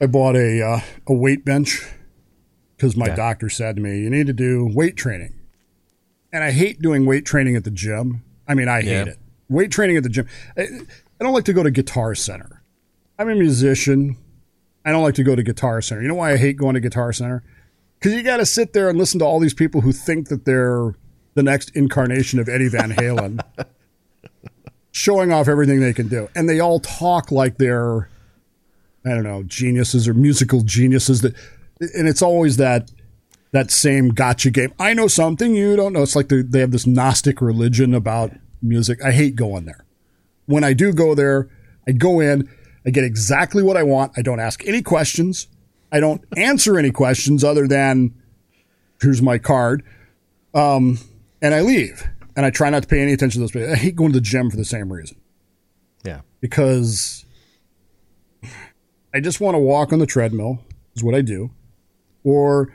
[0.00, 1.82] I bought a uh, a weight bench
[2.76, 3.16] because my Yeah.
[3.16, 5.34] doctor said to me, "You need to do weight training,"
[6.32, 8.22] and I hate doing weight training at the gym.
[8.48, 9.12] I mean, I hate Yeah.
[9.12, 9.18] it.
[9.48, 10.26] Weight training at the gym.
[10.56, 12.62] I, I don't like to go to Guitar Center.
[13.18, 14.16] I'm a musician.
[14.84, 16.02] I don't like to go to Guitar Center.
[16.02, 17.42] You know why I hate going to Guitar Center?
[18.04, 20.44] Because you got to sit there and listen to all these people who think that
[20.44, 20.94] they're
[21.32, 23.40] the next incarnation of Eddie Van Halen,
[24.92, 28.10] showing off everything they can do, and they all talk like they're
[29.06, 31.34] I don't know, geniuses or musical geniuses that
[31.80, 32.90] and it's always that
[33.52, 34.74] that same gotcha game.
[34.78, 36.02] I know something you don't know.
[36.02, 39.02] It's like they they have this Gnostic religion about music.
[39.02, 39.82] I hate going there.
[40.44, 41.48] When I do go there,
[41.88, 42.50] I go in,
[42.84, 44.12] I get exactly what I want.
[44.14, 45.46] I don't ask any questions.
[45.94, 48.12] I don't answer any questions other than
[49.00, 49.82] here's my card.
[50.52, 50.98] Um,
[51.40, 52.02] and I leave.
[52.36, 53.70] And I try not to pay any attention to those people.
[53.72, 55.16] I hate going to the gym for the same reason
[56.04, 57.24] yeah because
[59.14, 60.58] I just want to walk on the treadmill
[60.96, 61.50] is what I do,
[62.24, 62.72] or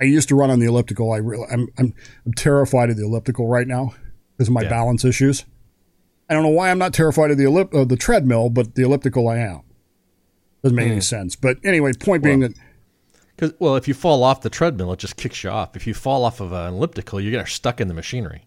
[0.00, 1.12] I used to run on the elliptical.
[1.12, 1.92] I really, I'm I'm
[2.24, 3.94] I'm terrified of the elliptical right now
[4.36, 4.68] because of my Yeah.
[4.70, 5.44] balance issues.
[6.28, 8.82] I don't know why I'm not terrified of the ellip- of the treadmill, but the
[8.82, 9.62] elliptical I am.
[10.62, 11.00] Doesn't make any hmm.
[11.00, 11.36] sense.
[11.36, 12.54] But anyway, point being that
[13.36, 15.76] Because well, if you fall off the treadmill, it just kicks you off.
[15.76, 18.44] If you fall off of an elliptical, you get stuck in the machinery.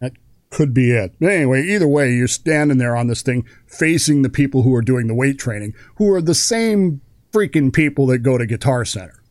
[0.00, 0.12] That
[0.50, 1.14] could be it.
[1.20, 4.82] But anyway, either way, you're standing there on this thing facing the people who are
[4.82, 7.00] doing the weight training, who are the same
[7.32, 9.22] freaking people that go to Guitar Center.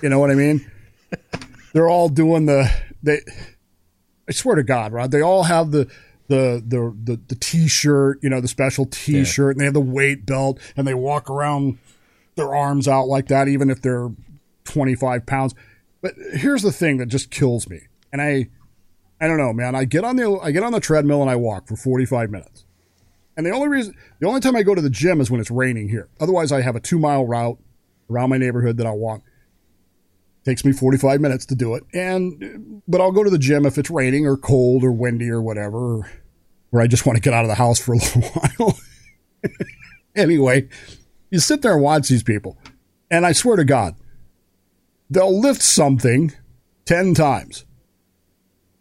[0.00, 0.70] You know what I mean?
[1.72, 3.20] They're all doing the they
[4.28, 5.88] I swear to God, Rod, they all have the
[6.28, 10.26] the the the, the t-shirt, you know, the special t-shirt, and they have the weight
[10.26, 11.78] belt, and they walk around
[12.36, 14.10] their arms out like that, even if they're
[14.64, 15.54] 25 pounds.
[16.02, 17.80] But here's the thing that just kills me.
[18.12, 18.48] And I
[19.20, 19.74] I don't know, man.
[19.74, 22.64] I get on the I get on the treadmill and I walk for 45 minutes.
[23.36, 25.50] And the only reason the only time I go to the gym is when it's
[25.50, 26.08] raining here.
[26.20, 27.58] Otherwise I have a 2-mile route
[28.10, 29.22] around my neighborhood that I'll walk.
[30.46, 31.82] Takes me 45 minutes to do it.
[31.92, 35.42] And but I'll go to the gym if it's raining or cold or windy or
[35.42, 36.10] whatever or,
[36.80, 38.78] I just want to get out of the house for a little while.
[40.14, 40.68] anyway,
[41.30, 42.58] you sit there and watch these people.
[43.10, 43.96] And I swear to God,
[45.10, 46.32] they'll lift something
[46.84, 47.64] 10 times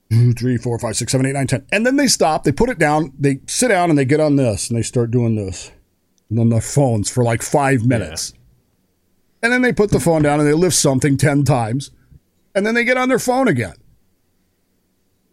[0.10, 1.66] two, three, four, five, six, seven, eight, nine, ten.
[1.72, 4.36] And then they stop, they put it down, they sit down and they get on
[4.36, 5.72] this and they start doing this.
[6.30, 8.34] And on their phones for like five minutes.
[9.46, 11.92] And then they put the phone down and they lift something 10 times.
[12.56, 13.76] And then they get on their phone again.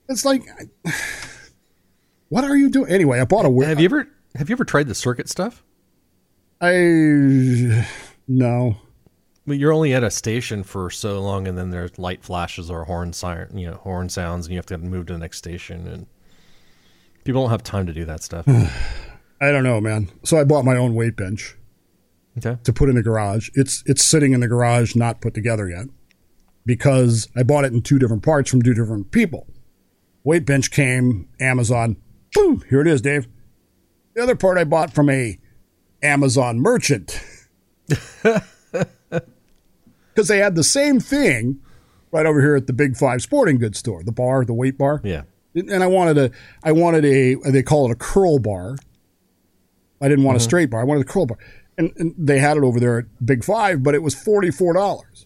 [0.07, 0.43] It's like,
[2.29, 2.93] what are you doing?
[2.93, 3.67] Anyway, I bought a.
[3.67, 5.65] Have you ever have you ever tried the circuit stuff?
[6.61, 7.87] I.
[8.29, 8.77] No.
[9.47, 12.85] But you're only at a station for so long, and then there's light flashes or
[12.85, 15.87] horn siren, you know, horn sounds, and you have to move to the next station.
[15.87, 16.07] And
[17.25, 18.47] people don't have time to do that stuff.
[19.41, 20.11] I don't know, man.
[20.23, 21.57] So I bought my own weight bench.
[22.39, 22.59] Okay.
[22.63, 23.51] to put in the garage.
[23.55, 25.87] It's it's sitting in the garage, not put together yet,
[26.65, 29.47] because I bought it in two different parts from two different people.
[30.25, 31.97] Weight bench came Amazon.
[32.35, 32.63] Boom!
[32.69, 33.29] Here it is, Dave.
[34.15, 35.39] The other part I bought from a
[36.03, 37.23] Amazon merchant
[40.15, 41.61] because they had the same thing
[42.11, 45.01] right over here at the Big Five Sporting Goods store, the bar, the weight bar.
[45.03, 45.23] Yeah.
[45.55, 46.31] And I wanted a,
[46.63, 48.77] I wanted a, they call it a curl bar.
[50.01, 50.45] I didn't want a uh-huh.
[50.45, 50.81] straight bar.
[50.81, 51.39] I wanted a curl bar.
[51.79, 55.25] And, and they had it over there at Big Five, but it was $44.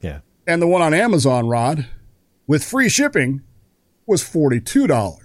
[0.00, 0.20] Yeah.
[0.46, 1.86] And the one on Amazon, Rod,
[2.46, 3.42] with free shipping,
[4.06, 5.18] was $42.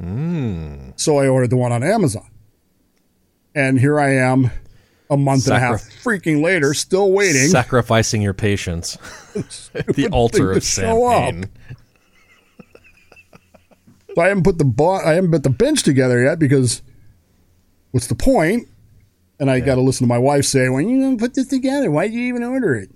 [0.00, 0.90] Hmm.
[0.96, 2.28] So I ordered the one on Amazon.
[3.54, 4.50] And here I am
[5.10, 7.48] a month and a half freaking later, still waiting.
[7.48, 8.96] Sacrificing your patience.
[9.32, 10.62] the altar of.
[10.62, 11.50] Samhain.
[14.14, 16.82] So I haven't put the bo- I haven't put the bench together yet because
[17.92, 18.68] what's the point?
[19.40, 21.90] And I got to listen to my wife say, "When you gonna put this together?
[21.90, 22.90] Why did you even order it?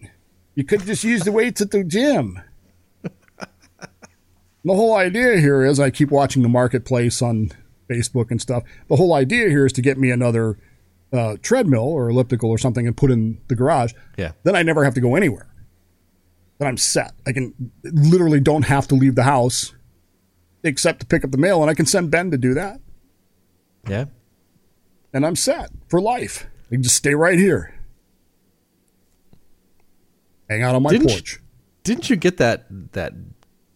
[0.54, 2.40] You could just use the weights at the gym."
[3.02, 7.52] the whole idea here is I keep watching the marketplace on
[7.88, 8.64] Facebook and stuff.
[8.88, 10.58] The whole idea here is to get me another
[11.12, 13.92] uh, treadmill or elliptical or something and put in the garage.
[14.16, 14.32] Yeah.
[14.42, 15.46] Then I never have to go anywhere.
[16.58, 17.12] Then I'm set.
[17.26, 19.74] I can literally don't have to leave the house
[20.64, 22.80] except to pick up the mail, and I can send Ben to do that,
[23.88, 24.04] Yeah.
[25.12, 26.46] And I'm set for life.
[26.66, 27.74] I can just stay right here,
[30.48, 31.38] hang out on my Didn't you- porch.
[31.84, 33.12] Didn't you get that that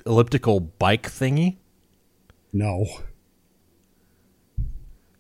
[0.06, 1.56] elliptical bike thingy?
[2.52, 2.86] No,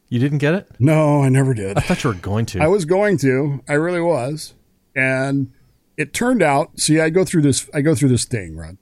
[0.08, 0.68] You didn't get it?
[0.78, 1.76] no, I never did.
[1.76, 2.60] I thought you were going to.
[2.60, 3.60] I was going to.
[3.68, 4.54] I really was,
[4.94, 5.50] and
[5.96, 6.78] it turned out.
[6.78, 7.68] See, I go through this.
[7.74, 8.78] I go through this thing, Rod.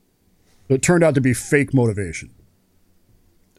[0.69, 2.31] It turned out to be fake motivation.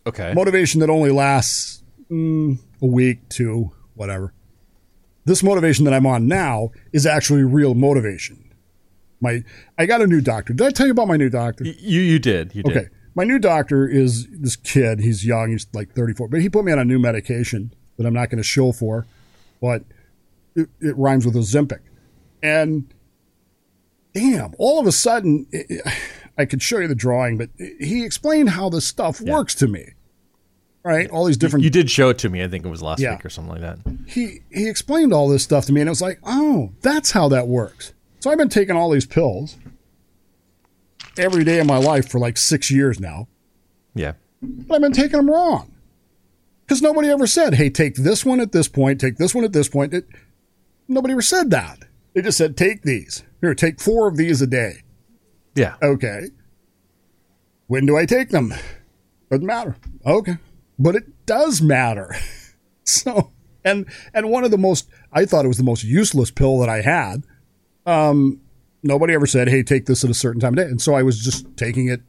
[0.08, 0.32] okay.
[0.34, 4.34] motivation that only lasts mm, a week, two, whatever.
[5.26, 8.54] This motivation that I'm on now is actually real motivation.
[9.22, 9.44] My,
[9.78, 10.54] I got a new doctor.
[10.54, 11.64] Did I tell you about my new doctor?
[11.64, 12.54] You you did.
[12.54, 12.78] You did.
[12.78, 15.00] Okay, my new doctor is this kid.
[15.00, 15.52] He's young.
[15.52, 18.38] He's like 34, but he put me on a new medication that I'm not going
[18.38, 19.08] to show for,
[19.62, 19.84] but
[20.56, 21.80] it, it rhymes with Ozempic.
[22.44, 22.94] And
[24.14, 25.82] damn, all of a sudden, it,
[26.38, 29.94] I could show you the drawing, but he explained how this stuff works to me.
[30.86, 32.44] Right, all these different You did show it to me.
[32.44, 33.16] I think it was last Yeah.
[33.16, 33.80] week or something like that.
[34.08, 37.28] he he explained all this stuff to me and it was like oh that's how
[37.30, 37.94] that works.
[38.20, 39.58] So i've been taking all these pills
[41.18, 43.28] every day of my life for like six years now.
[43.96, 44.14] Yeah.
[44.44, 45.74] but i've been taking them wrong.
[46.68, 49.54] Because nobody ever said hey take this one at this point take this one at
[49.54, 49.92] this point.
[49.92, 50.06] It,
[50.88, 51.80] nobody ever said that.
[52.14, 53.24] They just said take these.
[53.42, 54.84] Here take four of these a day.
[55.56, 55.78] Yeah.
[55.82, 56.28] okay.
[57.66, 58.54] When do i take them?
[59.32, 59.78] Doesn't matter.
[60.06, 60.36] Okay
[60.78, 62.16] but it does matter
[62.84, 63.32] so
[63.64, 66.70] and and one of the most i thought it was the most useless pill that
[66.70, 67.24] i had
[67.86, 68.40] um
[68.84, 71.04] nobody ever said hey take this at a certain time of day and so i
[71.04, 72.02] was just taking it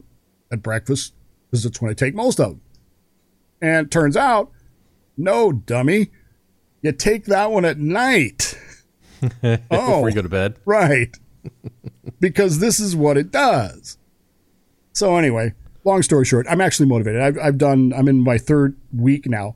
[0.51, 1.13] at breakfast
[1.49, 2.61] because it's when I take most of them.
[3.61, 4.51] And it turns out,
[5.17, 6.11] no, dummy,
[6.81, 8.57] you take that one at night.
[9.43, 10.57] oh, Before you go to bed.
[10.65, 11.15] right.
[12.19, 13.97] because this is what it does.
[14.93, 15.53] So anyway,
[15.87, 17.21] long story short, I'm actually motivated.
[17.21, 17.93] I've, I've done.
[17.95, 19.55] I'm in my third week now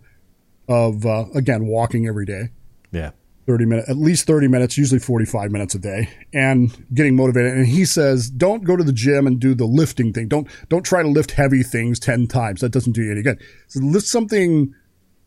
[0.68, 2.50] of uh, again walking every day.
[2.92, 3.12] Yeah.
[3.48, 7.54] 30 minutes, at least 30 minutes, usually 45 minutes a day and getting motivated.
[7.54, 10.28] And he says, don't go to the gym and do the lifting thing.
[10.28, 12.62] Don't, don't try to lift heavy things 10 times.
[12.62, 13.42] That doesn't do you any good.
[13.68, 14.74] So lift something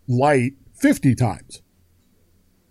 [0.07, 1.61] light 50 times.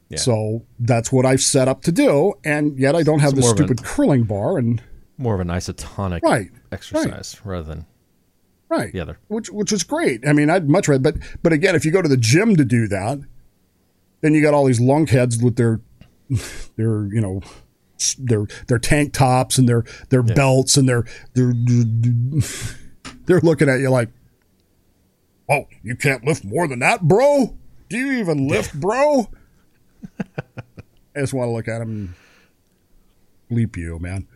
[0.10, 0.18] Yeah.
[0.18, 2.34] So that's what I've set up to do.
[2.46, 4.82] And yet I don't have the of an- stupid curling bar and
[5.18, 7.86] More of an isotonic Right, exercise rather than
[8.78, 8.94] right.
[8.94, 9.18] the other.
[9.28, 10.28] which which is great.
[10.28, 12.66] I mean, I'd much rather, but but again, if you go to the gym to
[12.66, 13.20] do that,
[14.22, 15.82] then you got all these lunkheads with their
[16.76, 17.42] their you know
[18.18, 21.54] their their tank tops and their their belts and their their
[23.26, 24.10] they're looking at you like,
[25.50, 27.56] oh, you can't lift more than that, bro.
[27.90, 29.30] Do you even lift, bro?
[31.16, 32.14] I just want to look at him and
[33.52, 34.28] bleep you, man.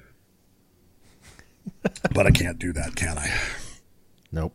[2.13, 3.32] But I can't do that, can I?
[4.32, 4.54] Nope.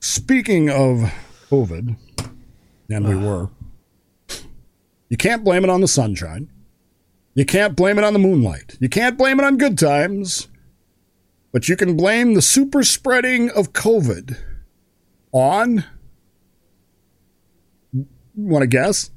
[0.00, 1.12] Speaking of
[1.50, 1.96] COVID,
[2.90, 3.18] and we ah.
[3.18, 3.50] were,
[5.08, 6.50] you can't blame it on the sunshine.
[7.34, 8.76] You can't blame it on the moonlight.
[8.80, 10.48] You can't blame it on good times.
[11.52, 14.38] But you can blame the super spreading of COVID
[15.32, 15.84] on,
[18.34, 19.10] want to guess?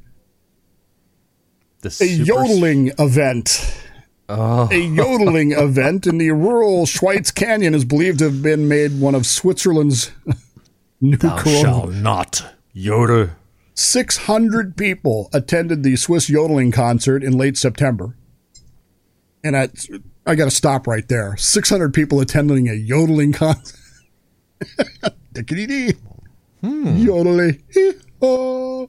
[1.79, 3.81] The A yodeling event.
[4.27, 4.67] Oh.
[4.71, 9.13] A yodeling event in the rural Schwyz Canyon is believed to have been made one
[9.15, 10.11] of Switzerland's
[11.01, 13.31] new Thou corona- shalt not Yoda.
[13.75, 18.15] 600 people attended the Swiss yodeling concert in late September.
[19.43, 19.69] And I,
[20.25, 21.35] I got to stop right there.
[21.37, 23.77] 600 people attending a yodeling concert.
[25.33, 25.93] Dickety dee.
[26.61, 26.95] Hmm.
[26.97, 27.61] Yodeling.
[27.71, 28.87] Hee-haw.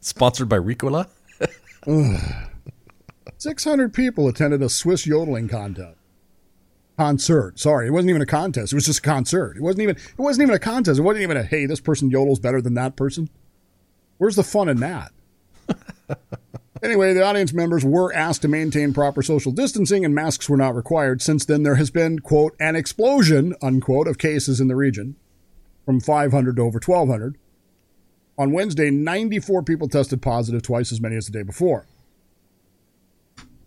[0.00, 1.08] Sponsored by Ricola.
[3.40, 5.96] 600 people attended a Swiss yodeling contest.
[6.98, 7.58] Concert.
[7.58, 8.70] Sorry, it wasn't even a contest.
[8.70, 9.56] It was just a concert.
[9.56, 10.98] It wasn't even it wasn't even a contest.
[10.98, 13.30] It wasn't even a hey, this person yodels better than that person.
[14.18, 15.12] Where's the fun in that?
[16.82, 20.74] anyway, the audience members were asked to maintain proper social distancing and masks were not
[20.74, 21.22] required.
[21.22, 25.16] Since then, there has been, quote, an explosion, unquote, of cases in the region
[25.86, 27.38] from 500 to over 1,200.
[28.36, 31.86] On Wednesday, 94 people tested positive, twice as many as the day before.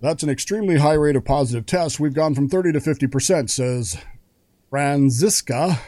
[0.04, 1.98] That's an extremely high rate of positive tests.
[1.98, 3.96] We've gone from 30 to 50%, says
[4.70, 5.80] Franziska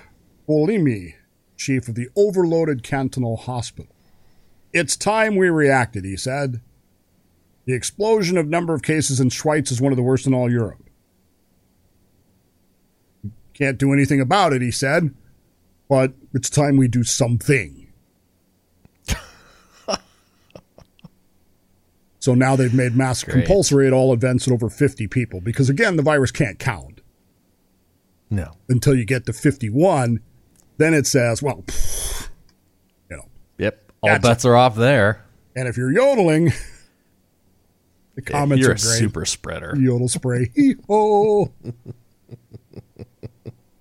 [0.48, 1.16] Polimi,
[1.58, 3.94] chief of the overloaded cantonal hospital.
[4.72, 6.62] It's time we reacted, he said.
[7.66, 10.50] The explosion of number of cases in Schwyz is one of the worst in all
[10.50, 10.82] Europe.
[13.54, 15.14] Can't do anything about it, he said,
[15.90, 17.85] but it's time we do something.
[22.26, 23.46] So now they've made masks Great.
[23.46, 27.02] compulsory at all events at over 50 people because, again, the virus can't count
[28.32, 28.54] No.
[28.68, 30.20] until you get to 51.
[30.78, 31.64] Then it says, well,
[33.12, 33.26] you know,
[33.60, 33.92] Yep.
[34.02, 35.24] All bets are off there.
[35.56, 36.52] and if you're yodeling,
[38.16, 38.98] the comments You're are a great.
[39.00, 39.76] super spreader.
[39.78, 40.50] yodel spray.
[40.56, 41.52] Hee-ho.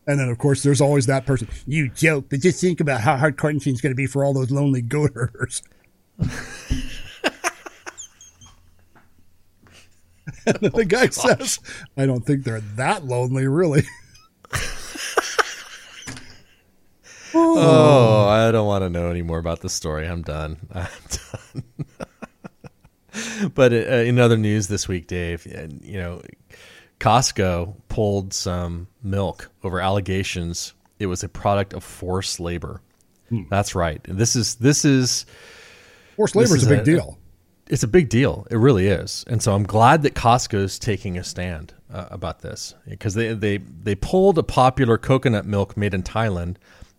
[0.07, 1.48] and then, of course, there's always that person.
[1.66, 4.50] You joke, but just think about how hard quarantine's going to be for all those
[4.50, 5.12] lonely goat
[10.46, 11.59] and the guy says,
[11.96, 13.85] I don't think they're that lonely, really.
[17.37, 20.07] Oh, I don't want to know any more about the story.
[20.07, 20.57] I'm done.
[20.72, 21.64] I'm done.
[23.54, 26.22] but uh, in other news this week, Dave, uh, you know,
[27.00, 32.80] Costco pulled some milk over allegations it was a product of forced labor.
[33.50, 34.00] That's right.
[34.04, 35.26] This is this is
[36.16, 37.18] Forced labor is is a big a- deal.
[37.69, 38.47] It's a big deal.
[38.51, 42.75] It really is, and so I'm glad that Costco's taking a stand uh, about this
[42.89, 46.57] because they they they pulled a popular coconut milk made in Thailand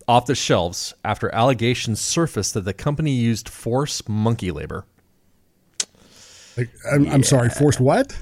[0.08, 4.84] off the shelves after allegations surfaced that the company used forced monkey labor.
[6.56, 8.16] Like, I'm, I'm sorry, forced what?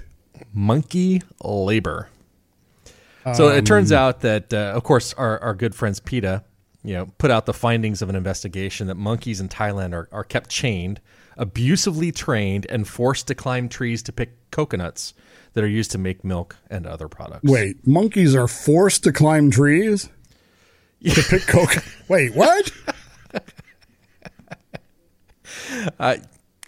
[0.52, 2.08] Monkey labor.
[3.32, 6.44] So it turns out that, uh, of course, our, our good friends PETA,
[6.82, 10.24] you know, put out the findings of an investigation that monkeys in Thailand are, are
[10.24, 11.00] kept chained,
[11.36, 15.14] abusively trained, and forced to climb trees to pick coconuts
[15.54, 17.50] that are used to make milk and other products.
[17.50, 20.08] Wait, monkeys are forced to climb trees
[21.02, 21.76] to pick coke.
[22.08, 22.70] Wait, what?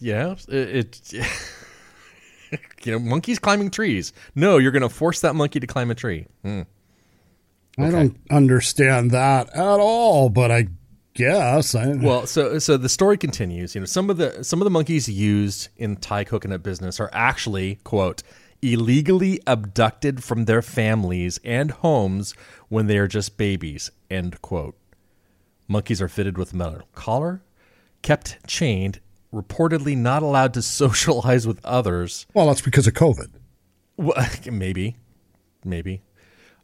[0.00, 1.12] Yeah, it, it
[2.84, 4.12] you know, monkeys climbing trees.
[4.34, 6.26] No, you're going to force that monkey to climb a tree.
[6.42, 6.62] Hmm.
[7.78, 10.68] I don't understand that at all, but I
[11.16, 13.74] guess I Well, so so the story continues.
[13.74, 17.10] You know, some of the some of the monkeys used in Thai coconut business are
[17.12, 18.22] actually quote
[18.62, 22.34] illegally abducted from their families and homes
[22.68, 23.90] when they are just babies.
[24.10, 24.76] End quote.
[25.68, 27.42] Monkeys are fitted with a metal collar,
[28.02, 29.00] kept chained,
[29.32, 32.26] reportedly not allowed to socialize with others.
[32.34, 33.30] well, that's because of COVID.
[33.96, 34.14] Well,
[34.50, 34.96] maybe,
[35.64, 36.02] maybe.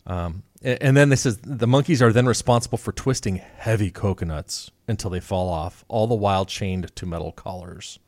[0.07, 5.11] Um, and then this is the monkeys are then responsible for twisting heavy coconuts until
[5.11, 7.99] they fall off, all the while chained to metal collars.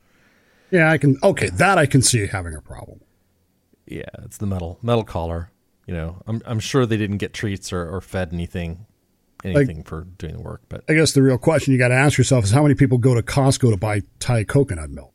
[0.71, 1.17] Yeah, I can.
[1.23, 3.01] Okay, that I can see having a problem.
[3.87, 5.51] Yeah, it's the metal metal collar.
[5.87, 8.87] You know, I'm I'm sure they didn't get treats or, or fed anything
[9.45, 12.17] anything for doing the work, but I guess the real question you got to ask
[12.17, 15.13] yourself is how many people go to Costco to buy Thai coconut milk?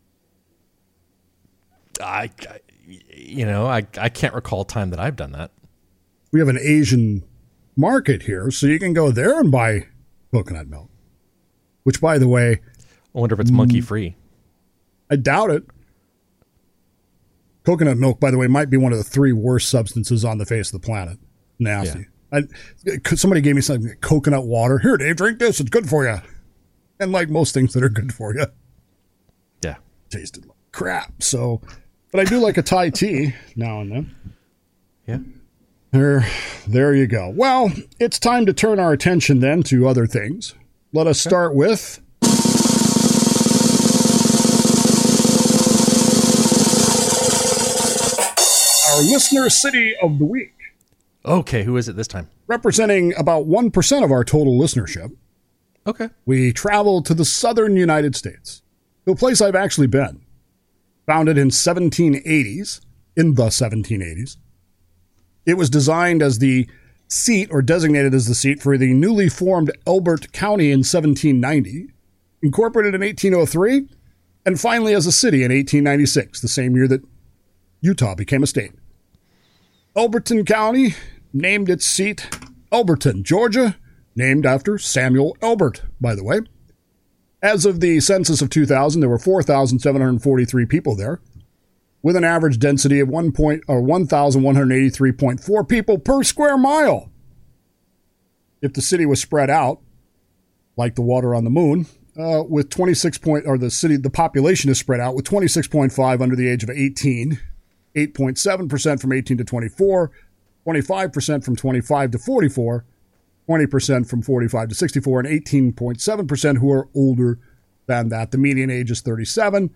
[2.01, 5.51] I, I you know I I can't recall a time that I've done that.
[6.31, 7.23] We have an Asian
[7.79, 9.87] market here, so you can go there and buy
[10.31, 10.89] coconut milk.
[11.83, 12.59] Which, by the way,
[13.15, 13.85] I wonder if it's monkey mm.
[13.85, 14.15] free.
[15.09, 15.63] I doubt it.
[17.65, 20.45] Coconut milk, by the way, might be one of the three worst substances on the
[20.45, 21.17] face of the planet.
[21.57, 22.05] Nasty.
[22.31, 22.43] I,
[23.15, 24.79] somebody gave me some coconut water.
[24.79, 25.59] Here, Dave, drink this.
[25.59, 26.17] It's good for you.
[26.99, 28.45] And like most things that are good for you,
[29.63, 29.77] Yeah.
[30.09, 31.23] tasted like crap.
[31.23, 31.61] So,
[32.11, 34.15] but I do like a Thai tea now and then.
[35.07, 35.17] Yeah.
[35.91, 36.25] There,
[36.67, 37.29] there you go.
[37.35, 40.53] Well, it's time to turn our attention then to other things.
[40.93, 41.99] Let us start with
[48.89, 50.53] our listener city of the week,
[51.25, 52.29] Okay, who is it this time?
[52.47, 55.15] representing about 1% of our total listenership.
[55.85, 56.09] Okay.
[56.25, 58.63] We traveled to the southern United States,
[59.05, 60.21] to a place I've actually been.
[61.05, 62.81] Founded in 1780s,
[63.15, 64.37] in the 1780s.
[65.49, 66.69] It was designed as the
[67.07, 71.87] seat, or designated as the seat, for the newly formed Elbert County in 1790,
[72.43, 73.87] incorporated in 1803,
[74.45, 77.03] and finally as a city in 1896, the same year that
[77.81, 78.73] Utah became a state.
[79.95, 80.93] Elberton County
[81.33, 82.29] named its seat
[82.71, 83.75] Elberton, Georgia,
[84.15, 86.41] named after Samuel Elbert, by the way.
[87.41, 91.21] As of the census of 2000, there were 4,743 people there,
[92.01, 97.11] with an average density of 1 point, or 1,183.4 people per square mile.
[98.61, 99.81] If the city was spread out,
[100.77, 101.87] like the water on the moon,
[102.17, 106.35] uh, with 26 point, or the city, the population is spread out with 26.5 under
[106.35, 107.39] the age of 18,
[107.95, 110.11] 8.7% from 18 to 24,
[110.65, 112.85] 25% from 25 to 44,
[113.47, 117.39] 20% from 45 to 64, and 18.7% who are older
[117.87, 118.31] than that.
[118.31, 119.73] The median age is 37.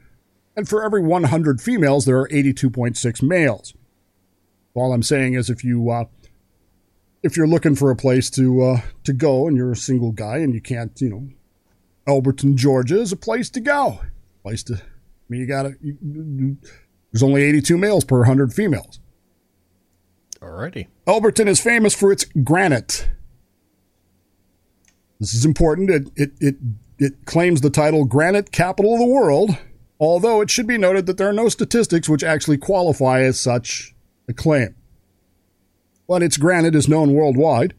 [0.56, 3.74] And for every 100 females, there are 82.6 males.
[4.76, 6.06] All I'm saying is if you uh,
[7.22, 10.38] if you're looking for a place to uh, to go and you're a single guy
[10.38, 11.28] and you can't, you know,
[12.08, 14.00] Elberton, Georgia is a place to go.
[14.44, 14.76] Place to.
[14.76, 14.80] I
[15.30, 15.74] mean, you gotta.
[15.82, 16.58] You, you-
[17.12, 19.00] there's only 82 males per 100 females.
[20.42, 20.88] Alrighty.
[21.06, 23.08] Elberton is famous for its granite.
[25.20, 25.92] This is important.
[25.92, 26.56] It, it, it,
[26.98, 29.56] it claims the title Granite Capital of the World,
[30.00, 33.94] although it should be noted that there are no statistics which actually qualify as such
[34.28, 34.76] a claim.
[36.08, 37.74] But its granite is known worldwide,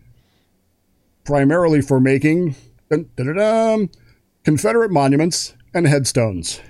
[1.25, 2.57] primarily for making
[2.91, 3.91] dun, dun, dun, dun,
[4.45, 6.61] Confederate monuments and headstones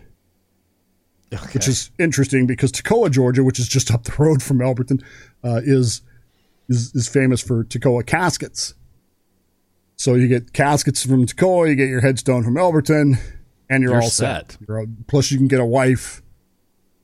[1.52, 5.02] which is interesting because Toccoa, Georgia, which is just up the road from Alberton,
[5.42, 6.02] uh, is,
[6.68, 8.74] is is famous for Toccoa caskets.
[9.96, 13.18] So you get caskets from Toccoa, you get your headstone from Alberton,
[13.70, 14.52] and you're, You're all set.
[14.52, 14.60] set.
[14.66, 16.22] You're all- plus, you can get a wife,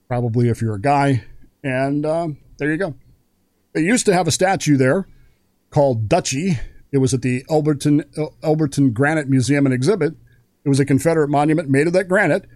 [0.08, 1.24] probably if you're a guy,
[1.62, 2.94] and um, there you go.
[3.72, 5.06] They used to have a statue there
[5.70, 6.58] called Dutchy.
[6.92, 8.02] It was at the Alberton
[8.42, 10.14] Alberton Granite Museum and Exhibit.
[10.64, 12.46] It was a Confederate monument made of that granite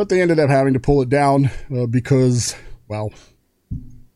[0.00, 2.54] but they ended up having to pull it down uh, because,
[2.88, 3.12] well,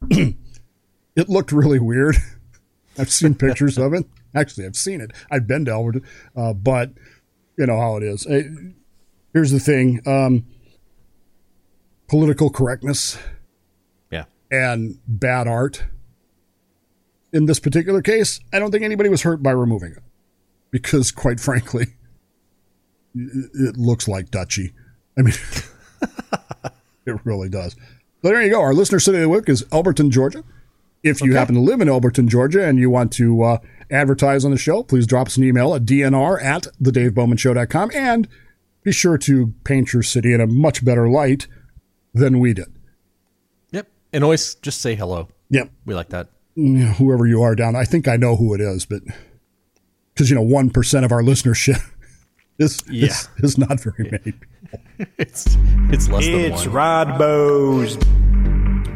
[0.11, 2.17] it looked really weird.
[2.99, 4.07] I've seen pictures of it.
[4.35, 5.11] Actually, I've seen it.
[5.31, 6.03] I've been to Alberton,
[6.35, 6.93] uh, but
[7.59, 8.27] you know how it is.
[8.27, 8.45] Uh,
[9.35, 10.47] here's the thing: um,
[12.09, 13.19] political correctness
[14.11, 14.25] Yeah.
[14.51, 15.85] and bad art.
[17.33, 20.03] In this particular case, I don't think anybody was hurt by removing it
[20.71, 21.87] because, quite frankly,
[23.15, 24.73] it looks like Dutchy.
[25.19, 25.35] I mean,
[27.07, 27.73] it really does.
[28.23, 28.61] So there you go.
[28.61, 30.45] Our listener city of the week is Elberton, Georgia.
[31.03, 33.59] If you happen to live in Elberton, Georgia, and you want to uh,
[33.91, 38.27] advertise on the show, please drop us an email at dnr at thedavebowmanshow.com and
[38.85, 41.47] be sure to paint your city in a much better light
[42.13, 42.73] than we did.
[43.73, 43.89] Yep.
[44.13, 45.29] And always just say hello.
[45.51, 45.71] Yep.
[45.87, 46.29] We like that.
[46.57, 47.75] Mm, whoever you are down.
[47.75, 49.03] I think I know who it is, but
[50.15, 51.81] because you know one percent of our listenership
[52.59, 53.07] is, Yeah.
[53.09, 54.19] is is not very many.
[54.33, 54.49] people.
[55.19, 55.47] It's
[55.91, 56.75] it's less than It's one.
[56.77, 57.97] Rodbo's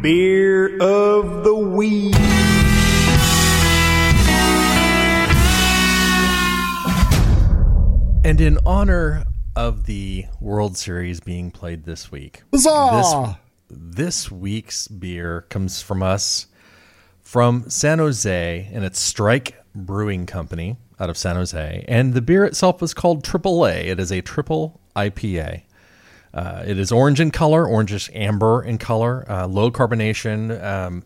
[0.03, 2.14] Beer of the Week.
[8.24, 9.24] And in honor
[9.59, 13.41] of the World Series being played this week, Huzzah!
[13.69, 16.47] this week's beer comes from us
[17.23, 21.85] from San Jose, and it's Strike Brewing Company out of San Jose.
[21.89, 23.89] And the beer itself is called Triple A.
[23.89, 25.63] It is a triple IPA.
[26.33, 30.63] Uh, it is orange in color, orangish amber in color, uh, low carbonation.
[30.63, 31.03] Um,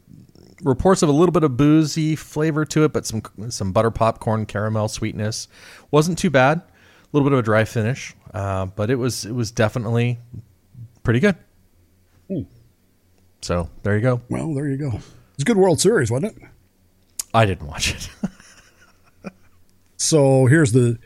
[0.63, 4.45] reports of a little bit of boozy flavor to it, but some some butter popcorn
[4.45, 5.49] caramel sweetness.
[5.91, 6.59] wasn't too bad.
[6.59, 6.65] A
[7.13, 10.18] little bit of a dry finish, uh, but it was it was definitely
[11.03, 11.37] pretty good.
[13.41, 14.20] So there you go.
[14.28, 14.93] Well, there you go.
[15.35, 16.43] It's a good World Series, wasn't it?
[17.35, 18.09] I didn't watch it.
[19.97, 20.99] So here's the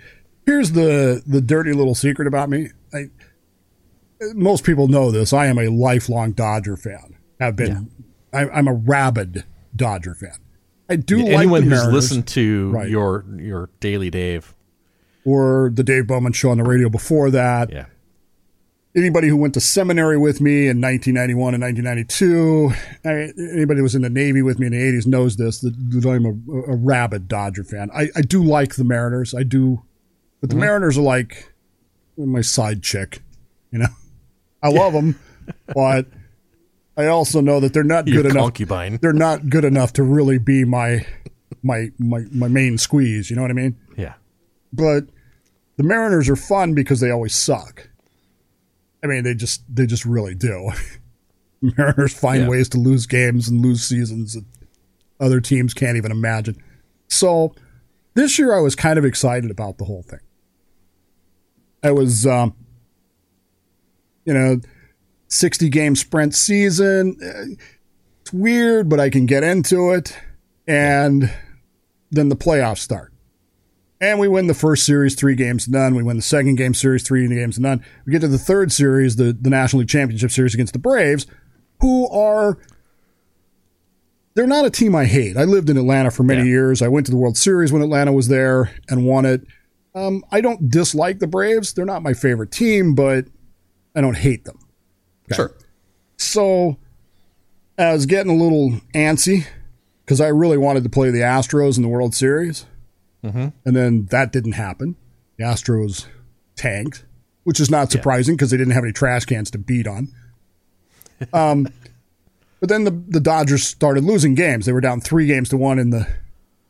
[0.47, 2.71] here's the the dirty little secret about me.
[2.95, 3.11] I
[4.35, 5.35] most people know this.
[5.35, 7.17] I am a lifelong Dodger fan.
[7.39, 7.91] Have been.
[8.33, 10.39] I, I'm a rabid Dodger fan.
[10.89, 12.89] I do like Anyone who's listened to Right.
[12.89, 14.55] your your Daily Dave,
[15.27, 17.71] or the Dave Bowman show on the radio before that.
[17.73, 17.87] yeah,
[18.95, 22.71] Anybody who went to seminary with me in 1991 and 1992,
[23.05, 25.75] I- anybody who was in the Navy with me in the 80s knows this that,
[25.91, 27.91] that I'm a, a rabid Dodger fan.
[27.95, 29.35] I, I do like the Mariners.
[29.35, 29.83] I do,
[30.41, 30.61] but the mm-hmm.
[30.61, 31.53] Mariners are like
[32.17, 33.21] my side chick.
[33.73, 33.89] You know,
[34.63, 35.19] I love them,
[35.75, 36.07] but
[36.97, 38.45] I also know that they're not Your good enough.
[38.45, 38.99] concubine.
[39.03, 41.05] They're not good enough to really be my
[41.63, 43.29] my my my main squeeze.
[43.29, 43.77] You know what I mean?
[43.99, 44.15] yeah,
[44.73, 45.05] but
[45.77, 47.89] the Mariners are fun because they always suck.
[49.05, 50.71] I mean, they just they just really do.
[51.61, 52.49] Mariners find Yeah.
[52.49, 54.45] ways to lose games and lose seasons that
[55.21, 56.57] other teams can't even imagine.
[57.09, 57.55] So
[58.15, 60.21] this year, I was kind of excited about the whole thing.
[61.83, 62.55] I was, um,
[64.25, 64.61] you know,
[65.29, 67.57] sixty game sprint season.
[68.23, 70.17] It's weird, but I can get into it,
[70.67, 71.33] and
[72.11, 73.13] then the playoffs start.
[74.01, 75.95] And we win the first series three games to none.
[75.95, 77.83] We win the second game series three games to none.
[78.05, 81.27] We get to the third series, the, the National League Championship series against the Braves,
[81.81, 82.59] who are
[84.35, 85.37] they're not a team I hate.
[85.39, 86.49] I lived in Atlanta for many Yeah.
[86.49, 86.83] years.
[86.83, 89.43] I went to the World Series when Atlanta was there and won it.
[89.95, 91.73] Um, I don't dislike the Braves.
[91.73, 93.27] They're not my favorite team, but
[93.95, 94.59] I don't hate them.
[95.33, 95.53] sure.
[96.19, 96.77] So
[97.79, 99.47] I was getting a little antsy
[100.05, 102.67] because I really wanted to play the Astros in the World Series.
[103.65, 104.97] And then that didn't happen.
[105.37, 106.07] The Astros
[106.55, 107.05] tanked,
[107.45, 110.09] which is not surprising because they didn't have any trash cans to beat on.
[111.33, 111.69] Um,
[112.61, 114.67] but then the, the Dodgers started losing games.
[114.67, 116.07] They were down three games to one in the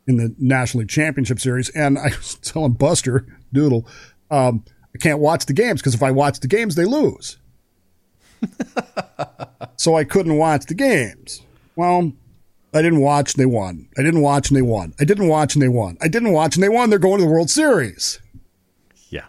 [0.08, 1.68] in the National League Championship Series.
[1.70, 3.88] And I was telling Buster Doodle,
[4.30, 7.38] um, I can't watch the games because if I watch the games, they lose
[9.76, 11.42] so I couldn't watch the games.
[11.74, 12.12] Well,
[12.74, 13.88] I didn't watch and they won.
[13.96, 14.94] I didn't watch and they won.
[15.00, 15.96] I didn't watch and they won.
[16.00, 16.90] I didn't watch and they won.
[16.90, 18.20] They're going to the World Series.
[19.08, 19.24] Yeah.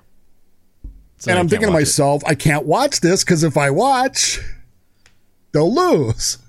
[1.18, 1.86] So and I'm thinking to watch it.
[1.86, 4.40] myself, I can't watch this because if I watch,
[5.54, 6.40] they'll lose.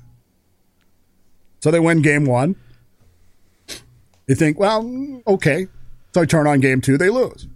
[1.61, 2.57] So they win game one.
[4.27, 5.69] You think, well, okay.
[6.15, 7.47] So I turn on game two, they lose.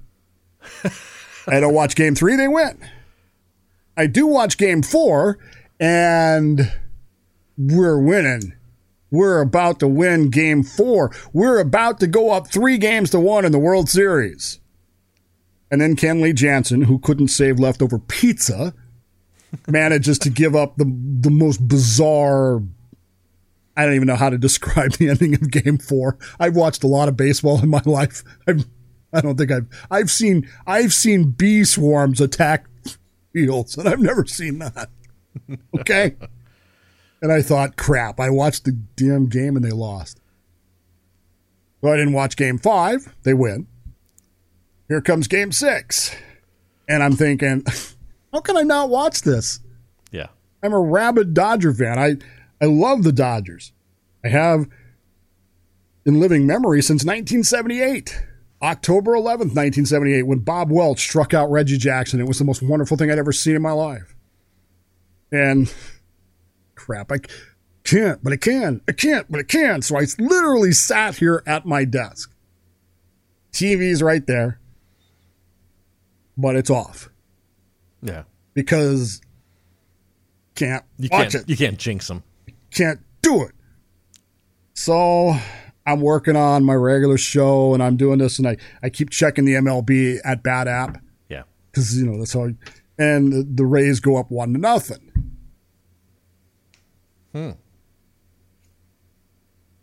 [1.46, 2.78] I don't watch game three, they win.
[3.96, 5.38] I do watch game four,
[5.78, 6.72] and
[7.58, 8.54] we're winning.
[9.12, 11.12] We're about to win game four.
[11.34, 14.58] We're about to go up three games to one in the World Series.
[15.70, 18.74] And then Kenley Jansen, who couldn't save leftover pizza,
[19.68, 22.62] manages to give up the the most bizarre.
[23.76, 26.18] I don't even know how to describe the ending of Game Four.
[26.40, 28.24] I've watched a lot of baseball in my life.
[28.48, 28.64] I've,
[29.12, 32.66] I don't think I've I've seen I've seen bee swarms attack
[33.34, 34.88] fields, and I've never seen that.
[35.78, 36.16] Okay,
[37.22, 38.18] and I thought, crap.
[38.20, 40.20] I watched the damn game and they lost.
[41.80, 43.14] Well, I didn't watch Game Five.
[43.22, 43.66] They win.
[44.88, 46.14] Here comes game six.
[46.88, 47.64] And I'm thinking,
[48.32, 49.60] how can I not watch this?
[50.10, 50.28] Yeah.
[50.62, 51.98] I'm a rabid Dodger fan.
[51.98, 52.16] I,
[52.60, 53.72] I love the Dodgers.
[54.24, 54.68] I have
[56.04, 58.26] in living memory since 1978.
[58.62, 62.20] October 11th, 1978, when Bob Welch struck out Reggie Jackson.
[62.20, 64.14] It was the most wonderful thing I'd ever seen in my life.
[65.32, 65.72] And
[66.74, 67.18] crap, I
[67.84, 68.80] can't, but I can.
[68.88, 69.82] I can't, but I can.
[69.82, 72.32] So I literally sat here at my desk.
[73.52, 74.58] TV's right there,
[76.36, 77.10] but it's off
[78.02, 78.22] Yeah.
[78.54, 79.20] because
[80.54, 81.48] can't You watch can't it.
[81.50, 82.22] you can't jinx them.
[82.70, 83.52] Can't do it.
[84.74, 85.34] So
[85.86, 89.44] I'm working on my regular show and I'm doing this and I, I keep checking
[89.44, 91.42] the MLB at bat app Yeah.
[91.70, 92.54] because, you know, that's how I,
[92.98, 95.11] and the, the Rays go up one to nothing.
[97.32, 97.50] Hmm.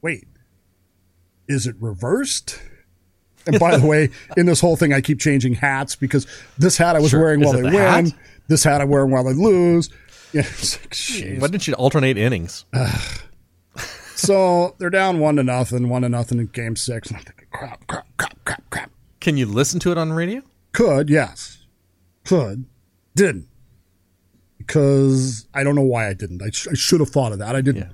[0.01, 0.25] Wait,
[1.47, 2.59] is it reversed?
[3.45, 6.27] And by the way, in this whole thing, I keep changing hats because
[6.57, 7.21] this hat I was Sure.
[7.21, 8.05] wearing while they the win.
[8.05, 8.13] hat?
[8.47, 9.89] This hat I'm wearing while they lose.
[10.31, 11.41] Yeah, like.
[11.41, 12.65] Why didn't you alternate innings?
[14.15, 17.07] So they're down one to nothing, one to nothing in game six.
[17.07, 18.91] And I'm thinking, crap, crap, crap, crap, crap.
[19.21, 20.41] Can you listen to it on radio?
[20.73, 21.65] Could, yes.
[22.25, 22.65] Could.
[23.15, 23.47] Didn't.
[24.69, 26.43] Because I don't know why I didn't.
[26.43, 27.55] I, sh- I should have thought of that.
[27.55, 27.91] I didn't.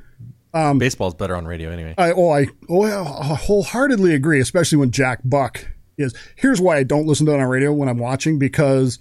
[0.53, 0.69] Yeah.
[0.69, 1.95] Um, Baseball's better on radio anyway.
[1.97, 5.65] I, oh, I, oh, I wholeheartedly agree, especially when Jack Buck
[5.97, 6.13] is.
[6.35, 8.99] Here's why I don't listen to it on radio when I'm watching because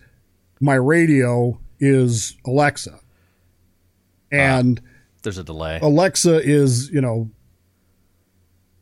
[0.61, 2.93] my radio is Alexa.
[2.95, 3.01] Ah,
[4.31, 4.81] and
[5.25, 5.81] There's a delay.
[5.83, 7.29] Alexa is, you know,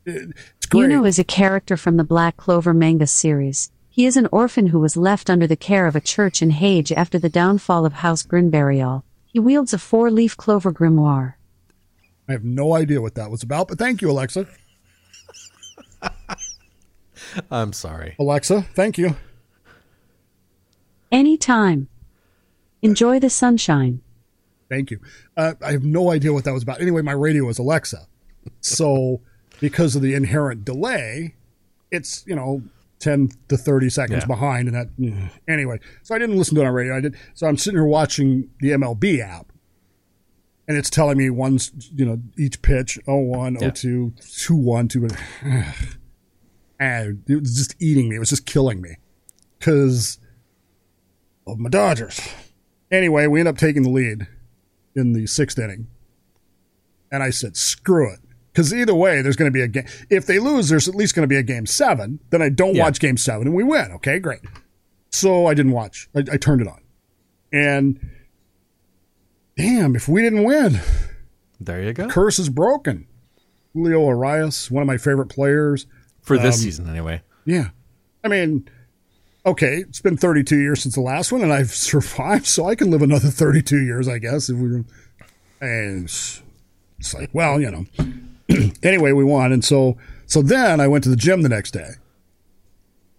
[0.05, 0.89] it- it's great.
[0.89, 3.71] Yuno is a character from the Black Clover manga series.
[3.93, 6.91] He is an orphan who was left under the care of a church in Hage
[6.91, 9.03] after the downfall of House Grinberryall.
[9.27, 11.35] He wields a four-leaf clover grimoire.
[12.27, 14.47] I have no idea what that was about, but thank you, Alexa.
[17.51, 18.15] I'm sorry.
[18.17, 19.15] Alexa, thank you.
[21.11, 21.87] Anytime.
[22.81, 24.01] Enjoy the sunshine.
[24.69, 25.01] Thank you.
[25.37, 26.81] Uh, I have no idea what that was about.
[26.81, 28.07] Anyway, my radio is Alexa.
[28.59, 29.21] So,
[29.59, 31.35] because of the inherent delay,
[31.91, 32.63] it's, you know,
[33.03, 34.27] 10 to 30 seconds Yeah.
[34.27, 34.67] behind.
[34.69, 36.95] And that, anyway, so I didn't listen to it on radio.
[36.97, 37.15] I did.
[37.33, 39.51] So I'm sitting here watching the MLB app,
[40.67, 43.69] and it's telling me one's, you know, each pitch 01, Yeah.
[43.71, 45.07] 02, 2 1, 2
[46.79, 48.15] And it was just eating me.
[48.15, 48.95] It was just killing me
[49.59, 50.17] because
[51.47, 52.19] of my Dodgers.
[52.91, 54.27] Anyway, we end up taking the lead
[54.95, 55.87] in the sixth inning.
[57.11, 58.19] And I said, screw it.
[58.53, 59.85] Because either way, there's going to be a game.
[60.11, 62.19] If they lose, there's at least going to be a game seven.
[62.29, 62.83] Then I don't Yeah.
[62.83, 63.91] watch game seven and we win.
[63.93, 64.41] Okay, great.
[65.09, 66.07] So I didn't watch.
[66.15, 66.79] I, I turned it on.
[67.51, 67.99] And
[69.57, 70.79] damn, if we didn't win,
[71.59, 72.07] There you go.
[72.07, 73.07] curse is broken.
[73.73, 75.87] Julio Urias, one of my favorite players.
[76.21, 77.21] For this Um, season, anyway.
[77.43, 77.69] Yeah.
[78.23, 78.69] I mean,
[79.45, 82.89] okay, it's been 32 years since the last one, and I've survived, so I can
[82.91, 84.47] live another 32 years, I guess.
[84.49, 84.83] If we,
[85.59, 86.41] and it's,
[86.99, 87.85] it's like, well, you know.
[88.83, 91.91] anyway, we won, and so so then I went to the gym the next day,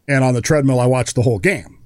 [0.09, 1.79] and on the treadmill I watched the whole game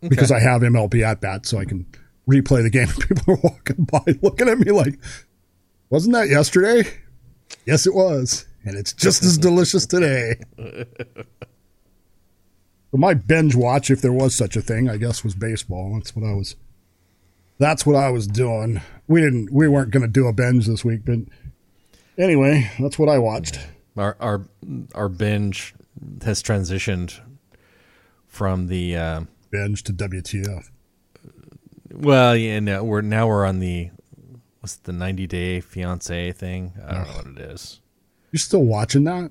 [0.00, 1.86] because I have MLB at bat, so I can
[2.28, 2.88] replay the game.
[3.00, 4.98] People are walking by looking at me like,
[5.90, 6.88] "Wasn't that yesterday?"
[7.66, 10.40] Yes, it was, and it's just as delicious today.
[12.92, 15.94] But my binge watch, if there was such a thing, I guess was baseball.
[15.94, 16.56] That's what I was.
[17.58, 18.82] That's what I was doing.
[19.08, 19.50] We didn't.
[19.50, 21.20] We weren't going to do a binge this week, but
[22.18, 23.58] anyway, that's what I watched.
[23.96, 24.46] Our our
[24.94, 25.74] our binge
[26.24, 27.20] has transitioned
[28.26, 30.70] from the uh, Binge to WTF.
[31.92, 33.90] well, yeah, no, we're now we're on the
[34.60, 36.72] what's the 90 day fiance thing.
[36.86, 37.80] I don't know what it is.
[38.30, 39.30] You're still watching that?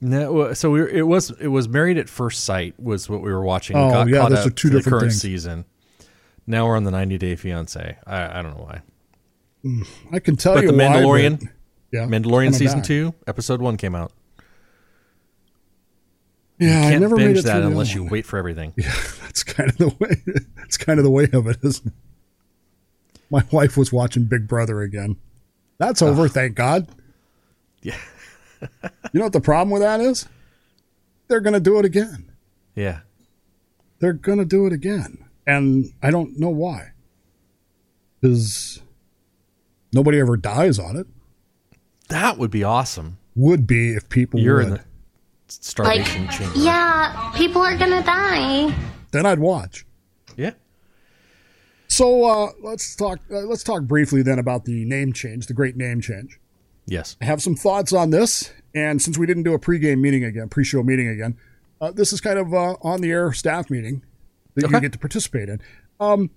[0.00, 3.32] No, so we were, it was it was Married at First Sight was what we
[3.32, 3.76] were watching.
[3.76, 5.20] Oh, Got yeah, those are two to the different current things.
[5.20, 5.64] season.
[6.46, 7.98] Now we're on the 90 Day Fiance.
[8.06, 8.82] I, I don't know why.
[10.12, 11.48] I can tell But you the why, Mandalorian, but-
[11.92, 12.86] yeah, Mandalorian season back.
[12.86, 14.12] two, episode one came out.
[16.58, 18.74] Yeah, I Can't never made binge it that unless you wait for everything.
[18.76, 20.22] Yeah, That's kind of the way.
[20.56, 21.92] That's kind of the way of it, isn't it?
[23.30, 25.16] My wife was watching Big Brother again.
[25.78, 26.88] That's over, thank God.
[27.82, 27.96] Yeah.
[28.60, 30.26] You know what the problem with that is?
[31.28, 32.32] They're going to do it again.
[32.74, 33.00] Yeah.
[34.00, 35.18] They're going to do it again.
[35.46, 36.92] And I don't know why.
[38.20, 38.80] Because
[39.92, 41.06] nobody ever dies on it.
[42.08, 43.18] That would be awesome.
[43.34, 44.66] Would be if people You're would.
[44.66, 44.80] in the
[45.48, 46.58] starvation chamber.
[46.58, 48.74] Yeah, people are gonna die.
[49.12, 49.86] Then I'd watch.
[50.36, 50.52] Yeah.
[51.88, 53.20] So uh, let's talk.
[53.30, 56.38] Uh, let's talk briefly then about the name change, the great name change.
[56.86, 57.16] Yes.
[57.20, 60.48] I have some thoughts on this, and since we didn't do a pregame meeting again,
[60.48, 61.36] pre-show meeting again,
[61.80, 64.02] uh, this is kind of uh, on the air staff meeting
[64.54, 65.60] that you get to participate in.
[66.00, 66.30] Um,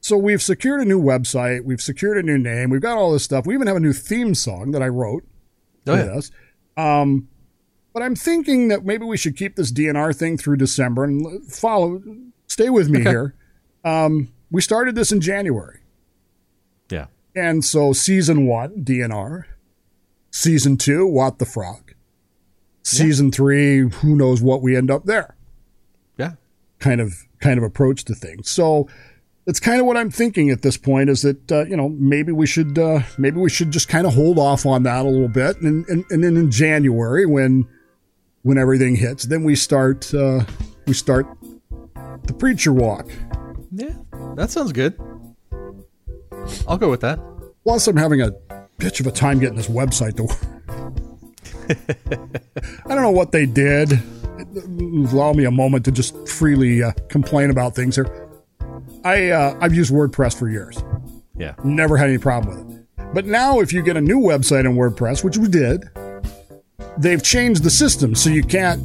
[0.00, 3.24] so we've secured a new website, we've secured a new name, we've got all this
[3.24, 3.46] stuff.
[3.46, 5.24] We even have a new theme song that I wrote
[5.88, 6.20] Oh, yeah.
[6.76, 7.28] Um,
[7.92, 12.02] but I'm thinking that maybe we should keep this DNR thing through December and follow.
[12.48, 13.10] Stay with me Okay.
[13.10, 13.34] here.
[13.84, 15.80] Um, we started this in January.
[16.90, 17.06] Yeah.
[17.34, 19.44] And so season one, DNR.
[20.30, 21.94] Season two, What the Frog.
[22.82, 25.34] Season three, who knows what we end up there.
[26.18, 26.32] Yeah.
[26.78, 28.50] Kind of kind of approach to things.
[28.50, 28.88] So
[29.46, 31.08] that's kind of what I'm thinking at this point.
[31.08, 34.14] Is that uh, you know maybe we should uh, maybe we should just kind of
[34.14, 37.66] hold off on that a little bit, and and, and then in January when
[38.42, 40.44] when everything hits, then we start uh,
[40.86, 41.26] we start
[42.24, 43.08] the preacher walk.
[43.70, 43.94] Yeah,
[44.34, 44.98] that sounds good.
[46.68, 47.20] I'll go with that.
[47.62, 48.32] Plus, I'm having a
[48.78, 50.38] bitch of a time getting this website to work.
[52.86, 54.00] I don't know what they did.
[55.12, 58.25] Allow me a moment to just freely uh, complain about things here.
[59.06, 60.82] I uh, I've used WordPress for years.
[61.36, 61.54] Yeah.
[61.62, 62.82] Never had any problem with it.
[63.14, 65.84] But now, if you get a new website in WordPress, which we did,
[66.98, 68.82] they've changed the system so you can't.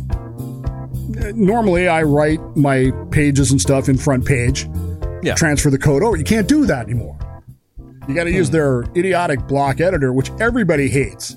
[1.36, 4.70] Normally, I write my pages and stuff in front page,
[5.24, 5.34] Yeah.
[5.34, 6.16] transfer the code over.
[6.18, 7.18] You can't do that anymore.
[8.08, 11.36] You got to use their idiotic block editor, which everybody hates.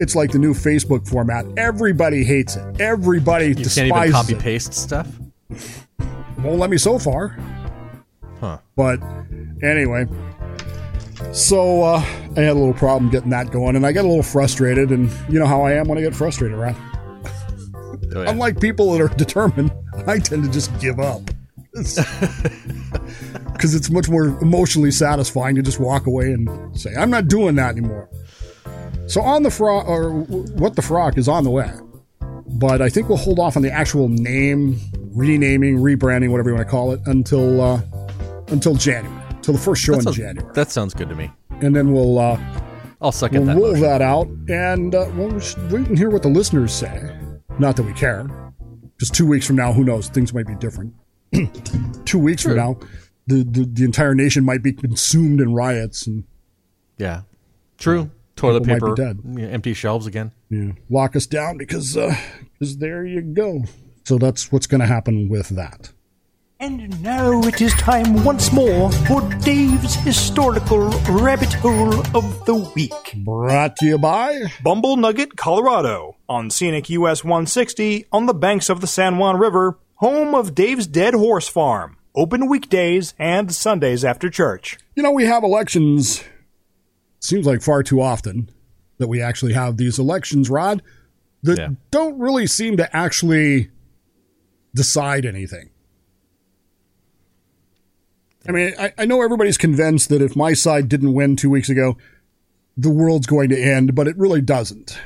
[0.00, 1.46] It's like the new Facebook format.
[1.56, 2.80] Everybody hates it.
[2.80, 4.38] Everybody you despises can't even copy it.
[4.40, 5.08] paste stuff.
[6.38, 7.36] Won't let me so far.
[8.42, 8.58] Huh.
[8.74, 9.00] But
[9.62, 10.08] anyway,
[11.32, 11.98] so uh,
[12.36, 14.90] I had a little problem getting that going, and I got a little frustrated.
[14.90, 16.74] And you know how I am when I get frustrated, right?
[18.16, 18.28] Oh, yeah.
[18.28, 19.70] Unlike people that are determined,
[20.08, 21.22] I tend to just give up.
[21.72, 21.94] Because
[23.76, 27.70] it's much more emotionally satisfying to just walk away and say, I'm not doing that
[27.70, 28.10] anymore.
[29.06, 31.70] So, on the frog, or what the frog is on the way.
[32.48, 34.80] But I think we'll hold off on the actual name,
[35.14, 37.80] renaming, rebranding, whatever you want to call it, until uh,
[38.48, 41.30] until January, till the first show that, in sounds, January, that sounds good to me.
[41.60, 42.38] and then we'll uh,
[43.00, 43.60] I'll second we'll that.
[43.60, 43.82] roll motion.
[43.82, 45.32] that out, and uh, we'll
[45.70, 47.10] wait and hear what the listeners say.
[47.58, 48.24] Not that we care,
[48.96, 50.08] because two weeks from now, who knows?
[50.08, 50.94] Things might be different.
[52.04, 52.78] two weeks from now,
[53.26, 56.24] the, the the entire nation might be consumed in riots and
[56.98, 57.22] Yeah.
[57.78, 58.10] True.
[58.36, 58.94] Toilet paper.
[59.38, 60.32] Empty shelves again.
[60.48, 62.14] yeah, lock us down because uh,
[62.58, 63.62] because there you go.
[64.04, 65.92] So that's what's going to happen with that.
[66.62, 73.14] And now it is time once more for Dave's historical rabbit hole of the week.
[73.16, 78.80] Brought to you by Bumble Nugget, Colorado, on scenic US 160 on the banks of
[78.80, 81.96] the San Juan River, home of Dave's Dead Horse Farm.
[82.14, 84.78] Open weekdays and Sundays after church.
[84.94, 86.22] You know, we have elections.
[87.18, 88.48] Seems like far too often
[88.98, 90.80] that we actually have these elections, Rod,
[91.42, 91.70] that Yeah.
[91.90, 93.70] don't really seem to actually
[94.76, 95.70] decide anything.
[98.48, 101.68] I mean, I, I know everybody's convinced that if my side didn't win two weeks
[101.68, 101.96] ago,
[102.76, 104.98] the world's going to end, but it really doesn't.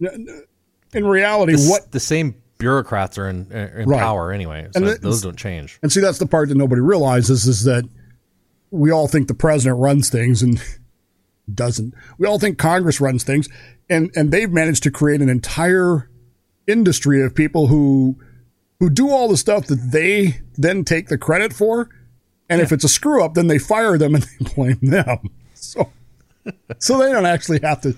[0.00, 3.98] In reality, This- what the same bureaucrats are in, uh, in Right.
[4.00, 5.78] power anyway, so And the- those don't change.
[5.82, 7.84] And see, that's the part that nobody realizes is that
[8.70, 10.60] we all think the president runs things and
[11.52, 11.94] doesn't.
[12.18, 13.48] We all think Congress runs things,
[13.90, 16.08] and and they've managed to create an entire
[16.66, 18.16] industry of people who
[18.80, 21.88] who do all the stuff that they then take the credit for.
[22.48, 25.30] And if it's a screw up, then they fire them and they blame them.
[25.54, 25.90] So
[26.78, 27.96] so they don't actually have to you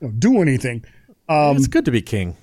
[0.00, 0.84] know, do anything.
[1.28, 2.36] Um, it's good to be king.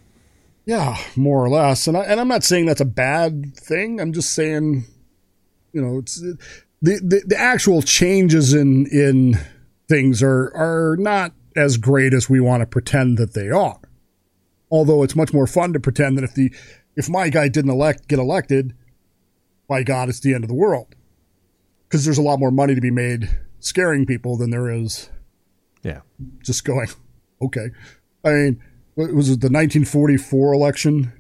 [0.66, 1.88] Yeah, more or less.
[1.88, 4.02] And I, and I'm not saying that's a bad thing.
[4.02, 4.86] I'm just saying,
[5.74, 6.38] you know, it's the
[6.82, 9.40] the, the actual changes in in
[9.88, 13.80] things are are not as great as we want to pretend that they are.
[14.70, 16.52] Although it's much more fun to pretend that if the
[16.96, 18.74] if my guy didn't elect get elected,
[19.68, 20.96] by God, it's the end of the world.
[21.88, 23.30] Because there's a lot more money to be made
[23.60, 25.10] scaring people than there is
[25.84, 26.02] Yeah.
[26.44, 26.88] just going,
[27.42, 27.70] okay.
[28.26, 28.64] I mean,
[28.96, 31.12] what was it the 1944 election?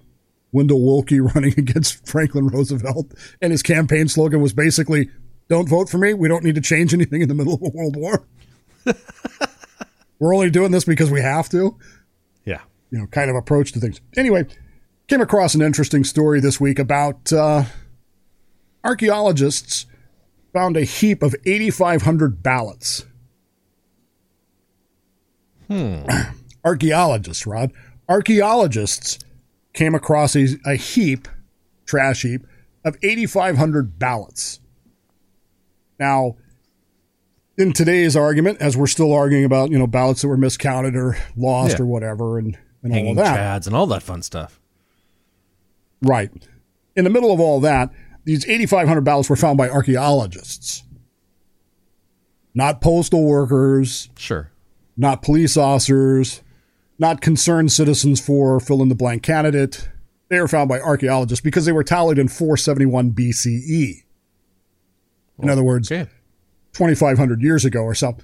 [0.51, 5.09] Wendell Willkie running against Franklin Roosevelt, and his campaign slogan was basically,
[5.49, 6.13] "Don't vote for me.
[6.13, 8.26] We don't need to change anything in the middle of a world war.
[10.20, 11.78] We're only doing this because we have to."
[12.45, 12.61] Yeah.
[12.91, 13.99] You know, kind of approach to things.
[14.15, 14.45] Anyway,
[15.07, 17.65] came across an interesting story this week about uh,
[18.84, 19.86] archaeologists
[20.58, 23.05] found a heap of 8,500 ballots.
[25.68, 25.99] Hmm.
[26.66, 27.72] Archaeologists, Rod,
[28.10, 29.20] archaeologists
[29.74, 31.28] came across a, a heap,
[31.86, 32.41] trash heap,
[32.84, 34.60] of 8,500 ballots.
[35.99, 36.38] Now,
[37.55, 41.18] in today's argument, as we're still arguing about, you know, ballots that were miscounted or
[41.36, 41.84] lost Yeah.
[41.84, 43.62] or whatever, and, and all of that.
[43.62, 44.60] chads and all that fun stuff.
[46.01, 46.32] Right.
[46.95, 47.91] In the middle of all that,
[48.28, 50.84] these 8,500 ballots were found by archaeologists,
[52.53, 54.51] not postal workers, Sure.
[54.95, 56.41] not police officers,
[56.99, 59.88] not concerned citizens for fill in the blank candidate.
[60.30, 64.03] They were found by archaeologists because they were tallied in 471 BCE.
[65.41, 66.09] In other words, Okay.
[66.73, 68.17] 2,500 years ago or so.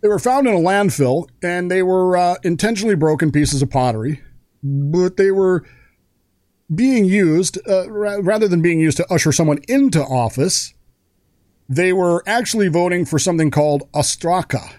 [0.00, 4.20] They were found in a landfill and they were uh, intentionally broken pieces of pottery,
[4.62, 5.64] but they were
[6.74, 10.74] being used, uh, ra- rather than being used to usher someone into office,
[11.68, 14.72] they were actually voting for something called Ostraka.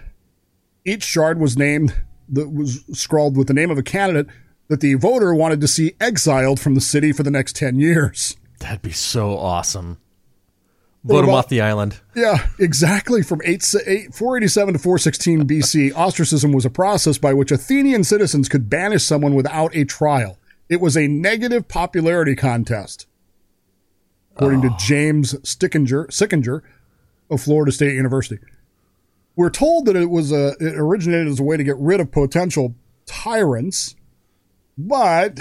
[0.84, 1.94] Each shard was named
[2.28, 4.26] that was scrawled with the name of a candidate
[4.68, 8.36] that the voter wanted to see exiled from the city for the next 10 years.
[8.58, 9.98] That'd be so awesome.
[11.04, 12.00] Vote him off the island.
[12.14, 13.22] Yeah, exactly.
[13.22, 18.48] From 8, 8, 487 to 416 BC, ostracism was a process by which Athenian citizens
[18.48, 20.38] could banish someone without a trial.
[20.72, 23.06] It was a negative popularity contest,
[24.34, 26.62] according to James Stickinger, Sickinger
[27.28, 28.38] of Florida State University.
[29.36, 32.10] We're told that it was a, it originated as a way to get rid of
[32.10, 33.96] potential tyrants,
[34.78, 35.40] but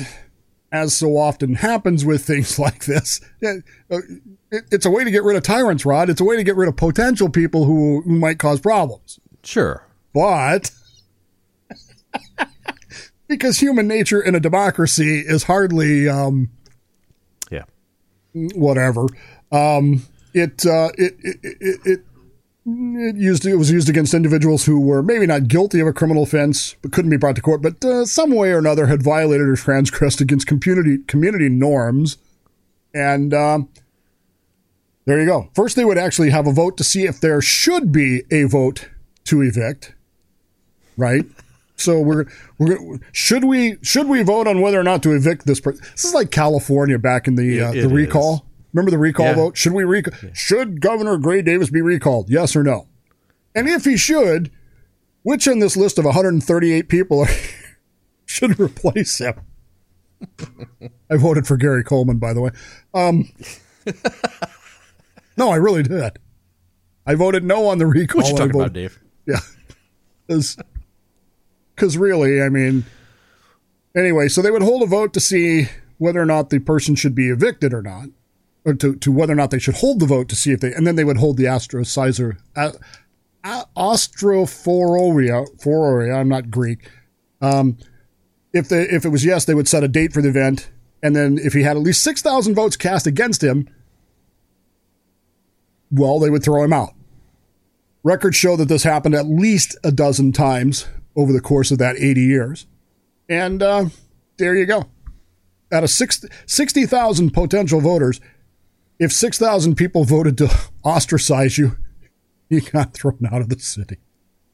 [0.70, 3.54] as so often happens with things like this, uh,
[3.90, 6.10] it- it's a way to get rid of tyrants, Rod.
[6.10, 9.18] It's a way to get rid of potential people who, who might cause problems.
[9.44, 9.88] Sure.
[10.14, 10.72] But
[13.32, 16.50] because human nature in a democracy is hardly um,
[17.50, 17.64] Yeah.
[18.34, 19.08] whatever,
[19.52, 20.04] um,
[20.34, 22.00] it, uh, it, it, it, it
[22.64, 26.22] it used it was used against individuals who were maybe not guilty of a criminal
[26.22, 29.48] offense but couldn't be brought to court, but uh, some way or another had violated
[29.48, 32.18] or transgressed against community community norms,
[32.94, 33.68] and um,
[35.06, 35.50] there you go.
[35.56, 38.90] First, they would actually have a vote to see if there should be a vote
[39.26, 39.96] to evict,
[40.98, 41.26] right?
[41.82, 42.26] So we're
[42.58, 45.84] we're should we should we vote on whether or not to evict this person?
[45.92, 48.34] This is like California back in the uh, the recall.
[48.36, 48.42] is.
[48.74, 49.36] Remember the recall Yeah.
[49.36, 49.58] vote?
[49.58, 50.14] Should we recall?
[50.34, 52.30] Should Governor Gray Davis be recalled?
[52.30, 52.88] Yes or no?
[53.54, 54.50] And if he should,
[55.24, 57.26] which in this list of 138 people
[58.26, 59.34] should replace him?
[61.10, 62.52] I voted for Gary Coleman, by the way.
[62.94, 63.30] Um,
[65.38, 66.20] no, I really did.
[67.06, 68.22] I voted no on the recall.
[68.22, 69.00] What you talking about, Dave?
[69.26, 69.40] Yeah.
[71.82, 72.86] Because really, I mean,
[73.96, 75.68] anyway, so they would hold a vote to see
[75.98, 78.10] whether or not the person should be evicted or not,
[78.64, 80.72] or to, to whether or not they should hold the vote to see if they,
[80.72, 82.74] and then they would hold the ostracizer, uh,
[83.44, 83.64] uh,
[84.46, 86.88] phoria, I'm not Greek.
[87.42, 87.80] Um,
[88.54, 90.70] if they, if it was yes, they would set a date for the event,
[91.02, 93.68] and then if he had at least 6,000 votes cast against him,
[95.90, 96.94] well, they would throw him out.
[98.04, 100.86] Records show that this happened at least a dozen times
[101.16, 102.66] over the course of that 80 years.
[103.30, 103.86] And uh,
[104.38, 104.86] there you go.
[105.72, 108.20] Out of six- 60,000 potential voters,
[109.00, 110.50] if 6,000 people voted to
[110.86, 111.78] ostracize you,
[112.50, 113.98] you got thrown out of the city.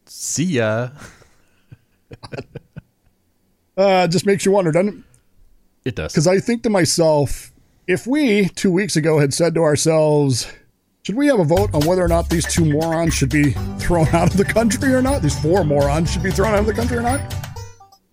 [0.06, 0.90] See ya.
[3.78, 5.04] Uh, it just makes you wonder, doesn't it?
[5.90, 6.12] It does.
[6.12, 7.52] Because I think to myself,
[7.86, 10.52] if we two weeks ago had said to ourselves,
[11.08, 14.10] should we have a vote on whether or not these two morons should be thrown
[14.10, 15.22] out of the country or not?
[15.22, 17.34] These four morons should be thrown out of the country or not?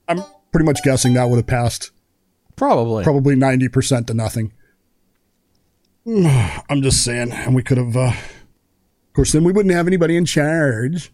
[0.06, 0.22] I'm
[0.52, 1.90] pretty much guessing that would have passed
[2.54, 3.02] Probably.
[3.02, 4.52] probably 90% to nothing.
[6.06, 7.32] I'm just saying.
[7.32, 11.10] And we could have, uh, of course, then we wouldn't have anybody in charge.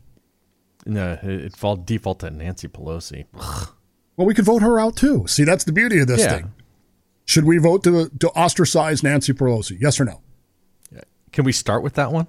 [0.85, 3.25] No, it, it fall default to Nancy Pelosi.
[4.19, 5.27] Well, we could vote her out too.
[5.27, 6.35] See, that's the beauty of this Yeah.
[6.41, 6.53] thing.
[7.25, 9.79] Should we vote to, to ostracize Nancy Pelosi?
[9.81, 10.21] Yes or no?
[11.33, 12.27] Can we start with that one?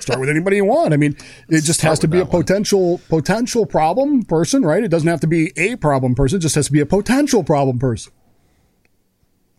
[0.00, 0.92] Start with anybody you want.
[0.92, 1.16] I mean,
[1.48, 2.42] it just has to be a that one.
[2.42, 4.84] potential potential problem person, right?
[4.84, 6.38] It doesn't have to be a problem person.
[6.38, 8.12] It just has to be a potential problem person.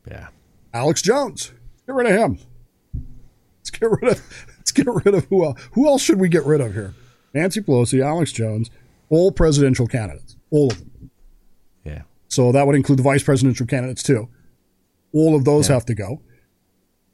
[0.08, 0.28] Yeah.
[0.74, 1.52] Alex Jones.
[1.88, 2.40] Get rid of him.
[3.60, 5.60] Let's get rid of let's get rid of who else?
[5.74, 6.94] Who else should we get rid of here?
[7.34, 8.70] Nancy Pelosi, Alex Jones,
[9.10, 10.36] all presidential candidates.
[10.52, 11.10] All of them.
[11.84, 12.02] Yeah.
[12.28, 14.30] So that would include the vice presidential candidates too.
[15.12, 16.22] All of those have to go.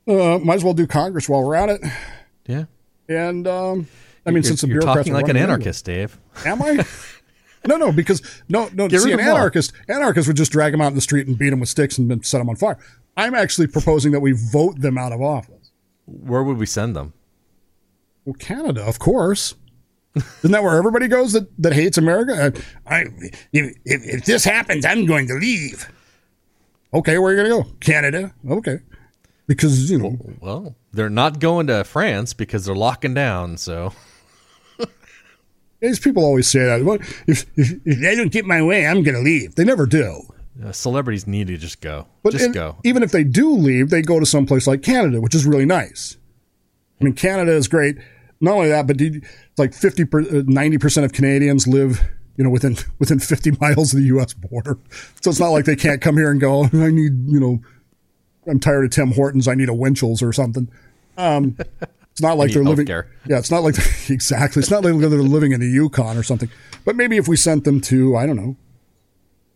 [0.08, 1.82] Uh, might as well do Congress while we're at it.
[2.47, 2.66] Yeah.
[3.10, 3.88] And um,
[4.26, 6.18] I mean, You're- since the you're bureaucrats talking like an anarchist, Dave.
[6.45, 6.86] Am I?
[7.68, 8.88] no, no, because no, no.
[8.88, 9.38] Get see, an of 'em all.
[9.38, 11.97] anarchist, anarchist would just drag them out in the street and beat them with sticks
[11.97, 12.78] and then set them on fire.
[13.18, 15.72] I'm actually proposing that we vote them out of office.
[16.06, 17.14] Where would we send them?
[18.26, 19.56] Well, Canada, of course.
[20.16, 22.34] Isn't that where everybody goes that, that hates America?
[22.34, 22.51] Uh,
[22.89, 23.01] I,
[23.51, 25.91] if, if, if this happens, I'm going to leave.
[26.93, 27.78] Okay, where are you going to go?
[27.82, 28.34] Canada.
[28.49, 28.80] Okay.
[29.48, 33.58] Because, you know, Well, they're not going to France because they're locking down.
[33.58, 33.93] So
[35.82, 36.84] these people always say that.
[36.84, 39.56] Well, if, if, if I don't get my way, I'm going to leave.
[39.56, 40.22] They never do.
[40.64, 42.08] uh, celebrities need to just go.
[42.24, 42.78] But just in- go.
[42.84, 45.66] even if they do leave, they go to some place like Canada, which is really
[45.66, 46.18] nice.
[47.00, 47.98] I mean, Canada is great.
[48.41, 49.26] Not only that, but it's
[49.58, 52.02] like 50, per- uh, 90% of Canadians live,
[52.38, 54.34] you know, within, within 50 miles of the U.S.
[54.34, 54.78] border.
[55.22, 57.62] So it's not like they can't come here and go, I need, you know,
[58.48, 59.48] I'm tired of Tim Hortons.
[59.48, 60.70] I need a Winchell's or something.
[61.18, 61.58] Um,
[62.12, 62.88] it's not like they're living.
[62.88, 63.76] Yeah, it's not like
[64.10, 64.60] exactly.
[64.60, 66.50] It's not like they're living in the Yukon or something.
[66.84, 68.36] But maybe if we sent them to, I don't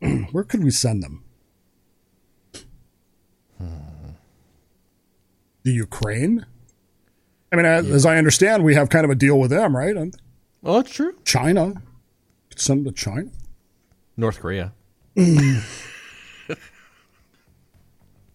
[0.01, 1.23] know, where could we send them?
[5.63, 6.45] The Ukraine?
[7.51, 9.95] I mean, as, as I understand, we have kind of a deal with them, right?
[9.95, 10.15] And
[10.61, 11.15] Well, that's true.
[11.25, 11.81] China.
[12.55, 13.29] Send them to China.
[14.15, 14.73] North Korea.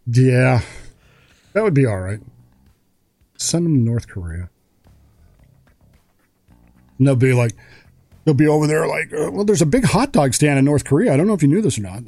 [0.06, 0.60] Yeah.
[1.52, 2.20] That would be all right.
[3.38, 4.50] Send them to North Korea.
[6.98, 7.52] And they'll be like,
[8.24, 10.84] they'll be over there like, uh, well, there's a big hot dog stand in North
[10.84, 11.12] Korea.
[11.12, 12.04] I don't know if you knew this or not.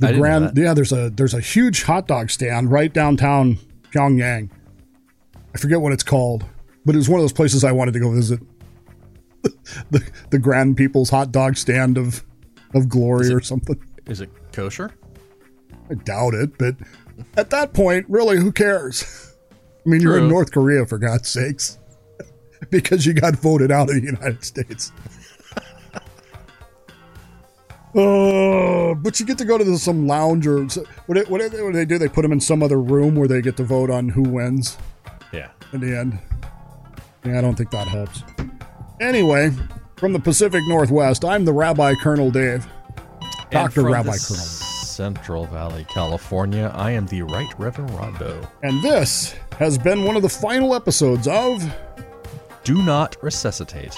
[0.00, 2.92] The I didn't know grand, yeah, there's a there's a huge hot dog stand right
[2.92, 3.58] downtown
[3.92, 4.50] Pyongyang.
[5.54, 6.44] I forget what it's called,
[6.84, 8.40] but it was one of those places I wanted to go visit.
[9.90, 12.24] the the Grand People's Hot Dog Stand of
[12.74, 13.80] of glory or something.
[14.06, 14.90] Is it kosher?
[15.90, 16.74] I doubt it, but
[17.36, 19.34] at that point, really, who cares?
[19.86, 21.78] I mean, you're in North Korea for God's sakes,
[22.70, 24.92] because you got voted out of the United States.
[27.96, 30.64] Oh, but you get to go to the, some lounge or
[31.06, 31.28] what?
[31.30, 31.96] What, do they- what do they do?
[31.96, 34.76] They put them in some other room where they get to vote on who wins
[35.32, 35.50] Yeah.
[35.72, 36.18] in the end.
[37.24, 38.22] Yeah, I don't think that helps.
[39.00, 39.52] Anyway,
[39.96, 42.66] from the Pacific Northwest, I'm the Rabbi Colonel Dave,
[43.52, 44.44] Doctor Rabbi the Colonel.
[44.94, 46.70] Central Valley, California.
[46.72, 48.48] I am the Right Reverend Rodbo.
[48.62, 51.64] And this has been one of the final episodes of
[52.62, 53.96] Do not resuscitate.